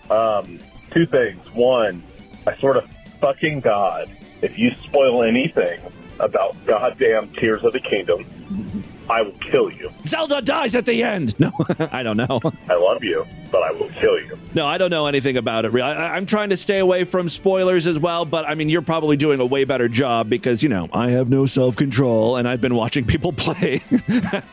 [0.10, 0.60] Um,
[0.92, 1.40] two things.
[1.54, 2.04] One,
[2.48, 2.90] I sort of
[3.20, 5.82] fucking God, if you spoil anything
[6.20, 8.26] about goddamn Tears of the Kingdom,
[9.12, 9.92] I will kill you.
[10.06, 11.36] Zelda dies at the end.
[11.42, 11.52] No,
[11.92, 12.40] I don't know.
[12.70, 14.38] I love you, but I will kill you.
[14.54, 15.74] No, I don't know anything about it.
[15.76, 19.18] I, I'm trying to stay away from spoilers as well, but I mean, you're probably
[19.18, 22.62] doing a way better job because, you know, I have no self control and I've
[22.62, 23.80] been watching people play.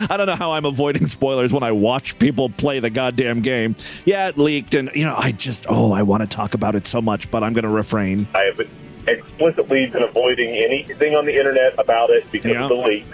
[0.00, 3.76] I don't know how I'm avoiding spoilers when I watch people play the goddamn game.
[4.06, 6.86] Yeah, it leaked, and, you know, I just, oh, I want to talk about it
[6.86, 8.26] so much, but I'm going to refrain.
[8.34, 8.60] I have
[9.06, 12.62] explicitly been avoiding anything on the internet about it because Yeah.
[12.64, 13.08] of the leaks.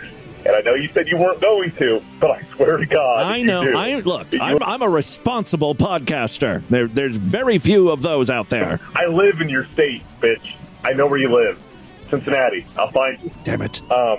[0.46, 3.42] And I know you said you weren't going to, but I swear to God, I
[3.42, 3.64] know.
[3.64, 4.28] do, I look.
[4.38, 6.62] I'm, I'm a responsible podcaster.
[6.68, 8.78] There, there's very few of those out there.
[8.94, 10.54] I live in your state, bitch.
[10.84, 11.62] I know where you live,
[12.10, 12.66] Cincinnati.
[12.76, 13.30] I'll find you.
[13.44, 13.80] Damn it!
[13.90, 14.18] Um,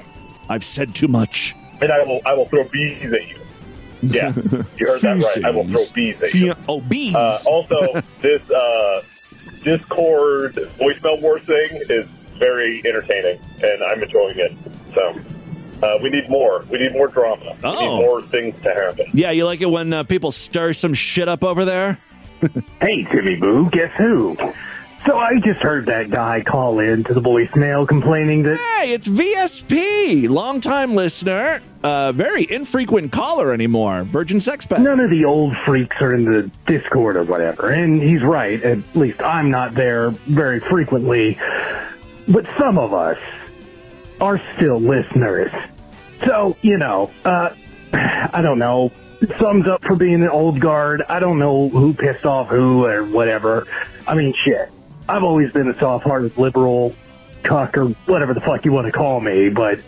[0.50, 1.56] I've said too much.
[1.82, 2.22] and I will.
[2.26, 3.38] I will throw bees at you.
[4.02, 4.42] Yeah, you
[4.88, 5.46] heard that right.
[5.46, 6.54] I will throw bees at you.
[6.68, 7.14] Oh, bees.
[7.16, 9.04] Uh, also, this uh,
[9.64, 12.08] Discord voicemail war thing is
[12.40, 14.54] very entertaining, and I'm enjoying it.
[14.96, 15.20] So.
[15.84, 16.64] Uh, we need more.
[16.70, 17.52] We need more drama.
[17.62, 17.98] We Oh.
[18.00, 19.06] need more things to happen.
[19.14, 22.00] Yeah, you like it when uh, people stir some shit up over there?
[22.82, 24.36] Hey, Timmy Boo, guess who?
[25.08, 28.56] So I just heard that guy call in to the voicemail complaining that.
[28.80, 34.04] Hey, it's VSP, longtime listener, uh, very infrequent caller anymore.
[34.04, 34.82] Virgin Sex Pet.
[34.82, 37.70] None of the old freaks are in the Discord or whatever.
[37.70, 38.62] And he's right.
[38.64, 41.40] At least I'm not there very frequently.
[42.28, 43.18] But some of us
[44.22, 45.52] are still listeners.
[46.26, 47.50] So, you know, uh,
[47.94, 48.92] I don't know.
[49.40, 51.02] Thumbs up for being an old guard.
[51.08, 53.68] I don't know who pissed off who or whatever.
[54.08, 54.70] I mean, shit.
[55.08, 56.94] I've always been a soft hearted liberal
[57.44, 59.80] cuck or whatever the fuck you want to call me, but,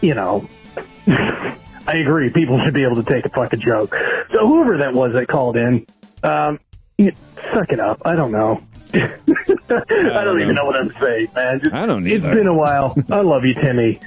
[0.00, 0.48] you know,
[1.06, 2.30] I agree.
[2.30, 3.94] People should be able to take a fucking joke.
[4.32, 5.86] So whoever that was that called in,
[6.22, 6.60] um,
[7.54, 8.02] suck it up.
[8.04, 8.62] I don't know.
[9.70, 11.60] I don't even know what I'm saying, man.
[11.62, 12.28] Just- I don't either.
[12.30, 12.94] It's been a while.
[13.10, 14.00] I love you, Timmy.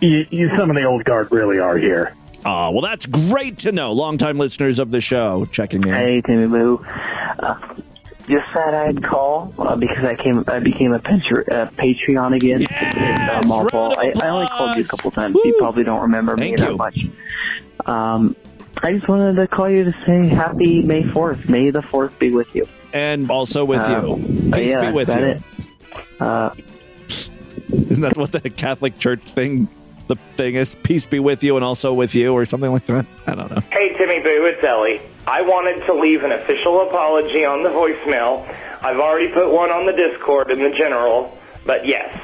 [0.00, 2.14] You, you, some of the old guard really are here.
[2.44, 3.92] Oh, well, that's great to know.
[3.92, 5.88] Longtime listeners of the show checking in.
[5.92, 6.84] Hey, Timmy Boo.
[7.38, 7.54] Uh,
[8.28, 12.64] just thought I'd call uh, because I came, I became a Patre- uh, Patreon again.
[12.70, 13.68] and, uh, my.
[13.98, 15.36] I, I only called you a couple times.
[15.44, 16.98] You probably don't remember me Thank that much.
[17.86, 18.36] Um,
[18.82, 21.48] I just wanted to call you to say Happy May Fourth.
[21.48, 22.64] May the Fourth be with you.
[22.92, 24.50] And also with Uh, you.
[24.52, 26.24] Peace yeah, be with you.
[26.24, 26.50] Uh,
[27.88, 29.68] Isn't that what the Catholic Church thing,
[30.08, 30.74] the thing is?
[30.82, 33.06] Peace be with you and also with you or something like that?
[33.26, 33.62] I don't know.
[33.70, 35.00] Hey, Timmy Boo, it's Ellie.
[35.26, 38.44] I wanted to leave an official apology on the voicemail.
[38.82, 42.16] I've already put one on the Discord in the general, but yes.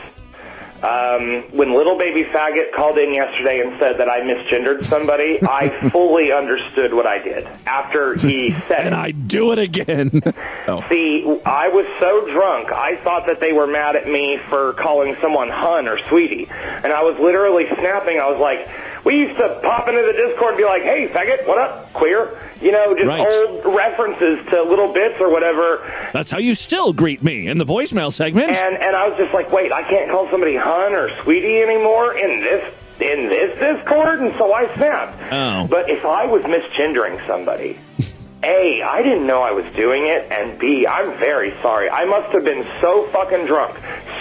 [0.82, 5.88] Um, when little baby faggot called in yesterday and said that I misgendered somebody, I
[5.90, 8.94] fully understood what I did after he said And.
[8.94, 10.10] I do it again.
[10.68, 10.84] oh.
[10.88, 15.16] See, I was so drunk, I thought that they were mad at me for calling
[15.20, 16.46] someone hun or sweetie.
[16.50, 18.20] And I was literally snapping.
[18.20, 18.68] I was like,
[19.06, 22.42] we used to pop into the Discord and be like, hey, faggot, what up, queer?
[22.60, 23.32] You know, just Right.
[23.48, 25.78] old references to little bits or whatever.
[26.12, 28.50] That's how you still greet me in the voicemail segment.
[28.50, 32.18] And, and I was just like, wait, I can't call somebody hun or sweetie anymore
[32.18, 34.20] in this in this Discord?
[34.20, 35.16] And so I snapped.
[35.30, 35.68] Oh.
[35.68, 37.78] But if I was misgendering somebody,
[38.42, 41.90] A, I didn't know I was doing it, and B, I'm very sorry.
[41.90, 43.78] I must have been so fucking drunk,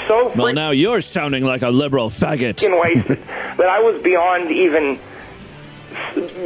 [0.08, 2.62] so Well, now you're sounding like a liberal faggot.
[2.82, 3.24] wasted
[3.58, 5.00] that I was beyond even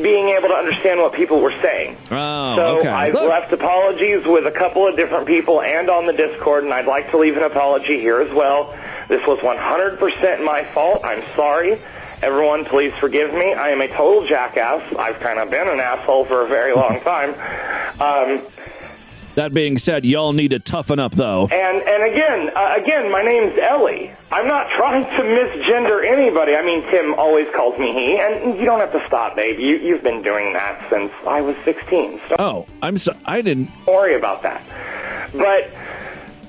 [0.03, 1.97] being able to understand what people were saying.
[2.11, 2.87] Oh, so okay.
[2.87, 6.73] I've Look, left apologies with a couple of different people and on the Discord, and
[6.73, 8.77] I'd like to leave an apology here as well.
[9.07, 11.01] This was 100% my fault.
[11.03, 11.79] I'm sorry.
[12.21, 13.53] Everyone, please forgive me.
[13.53, 14.83] I am a total jackass.
[14.97, 17.29] I've kind of been an asshole for a very long time.
[17.99, 18.45] Um,
[19.39, 21.47] That being said, y'all need to toughen up, though.
[21.47, 24.11] and and again, uh, again, my name's Ellie.
[24.33, 26.55] I'm not trying to misgender anybody.
[26.57, 29.57] I mean, Tim always calls me he, and you don't have to stop, babe.
[29.57, 32.19] You you've been doing that since I was 16.
[32.27, 33.69] So Oh, I'm so I didn't.
[33.85, 34.61] don't worry about that.
[35.31, 35.71] But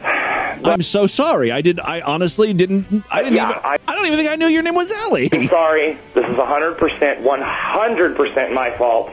[0.67, 1.53] I'm so sorry.
[1.53, 1.79] I did.
[1.79, 2.87] I honestly didn't.
[3.09, 3.55] I didn't even.
[3.63, 5.29] I, don't even think I knew your name was Ellie.
[5.33, 5.97] I'm sorry.
[6.17, 9.11] This is 100%, 100% my fault.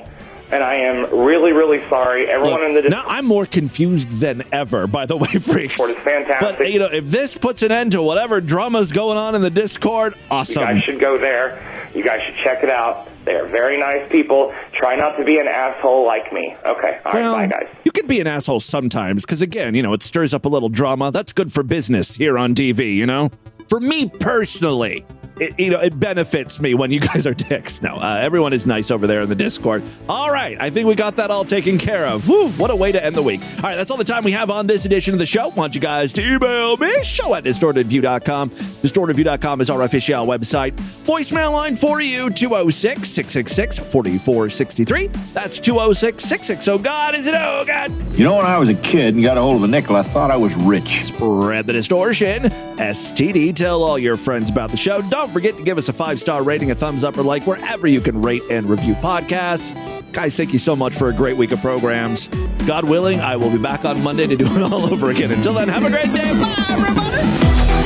[0.50, 2.28] And I am really, really sorry.
[2.28, 4.88] Everyone in the now I'm more confused than ever.
[4.88, 5.76] By the way, freaks.
[5.76, 6.58] Discord is fantastic.
[6.58, 9.50] But you know, if this puts an end to whatever drama's going on in the
[9.50, 10.62] Discord, awesome.
[10.62, 11.92] You guys should go there.
[11.94, 13.10] You guys should check it out.
[13.26, 14.54] They are very nice people.
[14.74, 16.56] Try not to be an asshole like me.
[16.66, 17.00] Okay.
[17.06, 17.22] All right.
[17.22, 17.68] Well, bye, guys.
[17.84, 20.70] You can be an asshole sometimes because, again, you know, it stirs up a little
[20.70, 21.12] drama.
[21.12, 23.32] That's good for business here on TV, you know?
[23.68, 25.06] For me personally,
[25.40, 27.82] it, you know, it benefits me when you guys are dicks.
[27.82, 29.84] No, uh, everyone is nice over there in the Discord.
[30.10, 32.28] All right, I think we got that all taken care of.
[32.28, 33.42] Whew, what a way to end the week.
[33.58, 35.50] All right, that's all the time we have on this edition of the show.
[35.50, 38.50] want you guys to email me, show at distortedview.com.
[38.50, 40.74] Distortedview.com is our official website.
[40.74, 45.08] Voicemail line for you, 206 666 4463.
[45.34, 46.72] That's 206 660.
[46.72, 47.36] Oh, God, is it?
[47.38, 47.92] Oh, God.
[48.18, 50.04] You know, when I was a kid and got a hold of a nickel, I
[50.04, 51.02] thought I was rich.
[51.02, 52.44] Spread the distortion.
[52.78, 53.56] STD.
[53.56, 55.02] Tell all your friends about the show.
[55.28, 57.86] Don't forget to give us a five star rating, a thumbs up, or like wherever
[57.86, 59.76] you can rate and review podcasts.
[60.14, 62.28] Guys, thank you so much for a great week of programs.
[62.66, 65.32] God willing, I will be back on Monday to do it all over again.
[65.32, 66.32] Until then, have a great day.
[66.32, 67.77] Bye, everybody.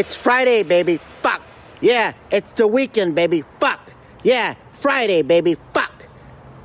[0.00, 0.96] It's Friday, baby.
[0.96, 1.42] Fuck.
[1.82, 3.44] Yeah, it's the weekend, baby.
[3.60, 3.92] Fuck.
[4.22, 5.56] Yeah, Friday, baby.
[5.74, 6.08] Fuck.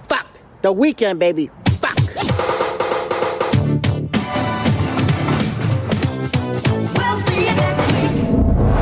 [0.03, 0.25] Fuck.
[0.61, 1.51] The weekend, baby.
[1.81, 1.97] Fuck.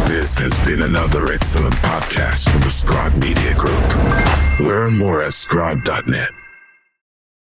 [0.06, 4.60] This has been another excellent podcast from the Scribe Media Group.
[4.60, 6.43] Learn more at scribe.net.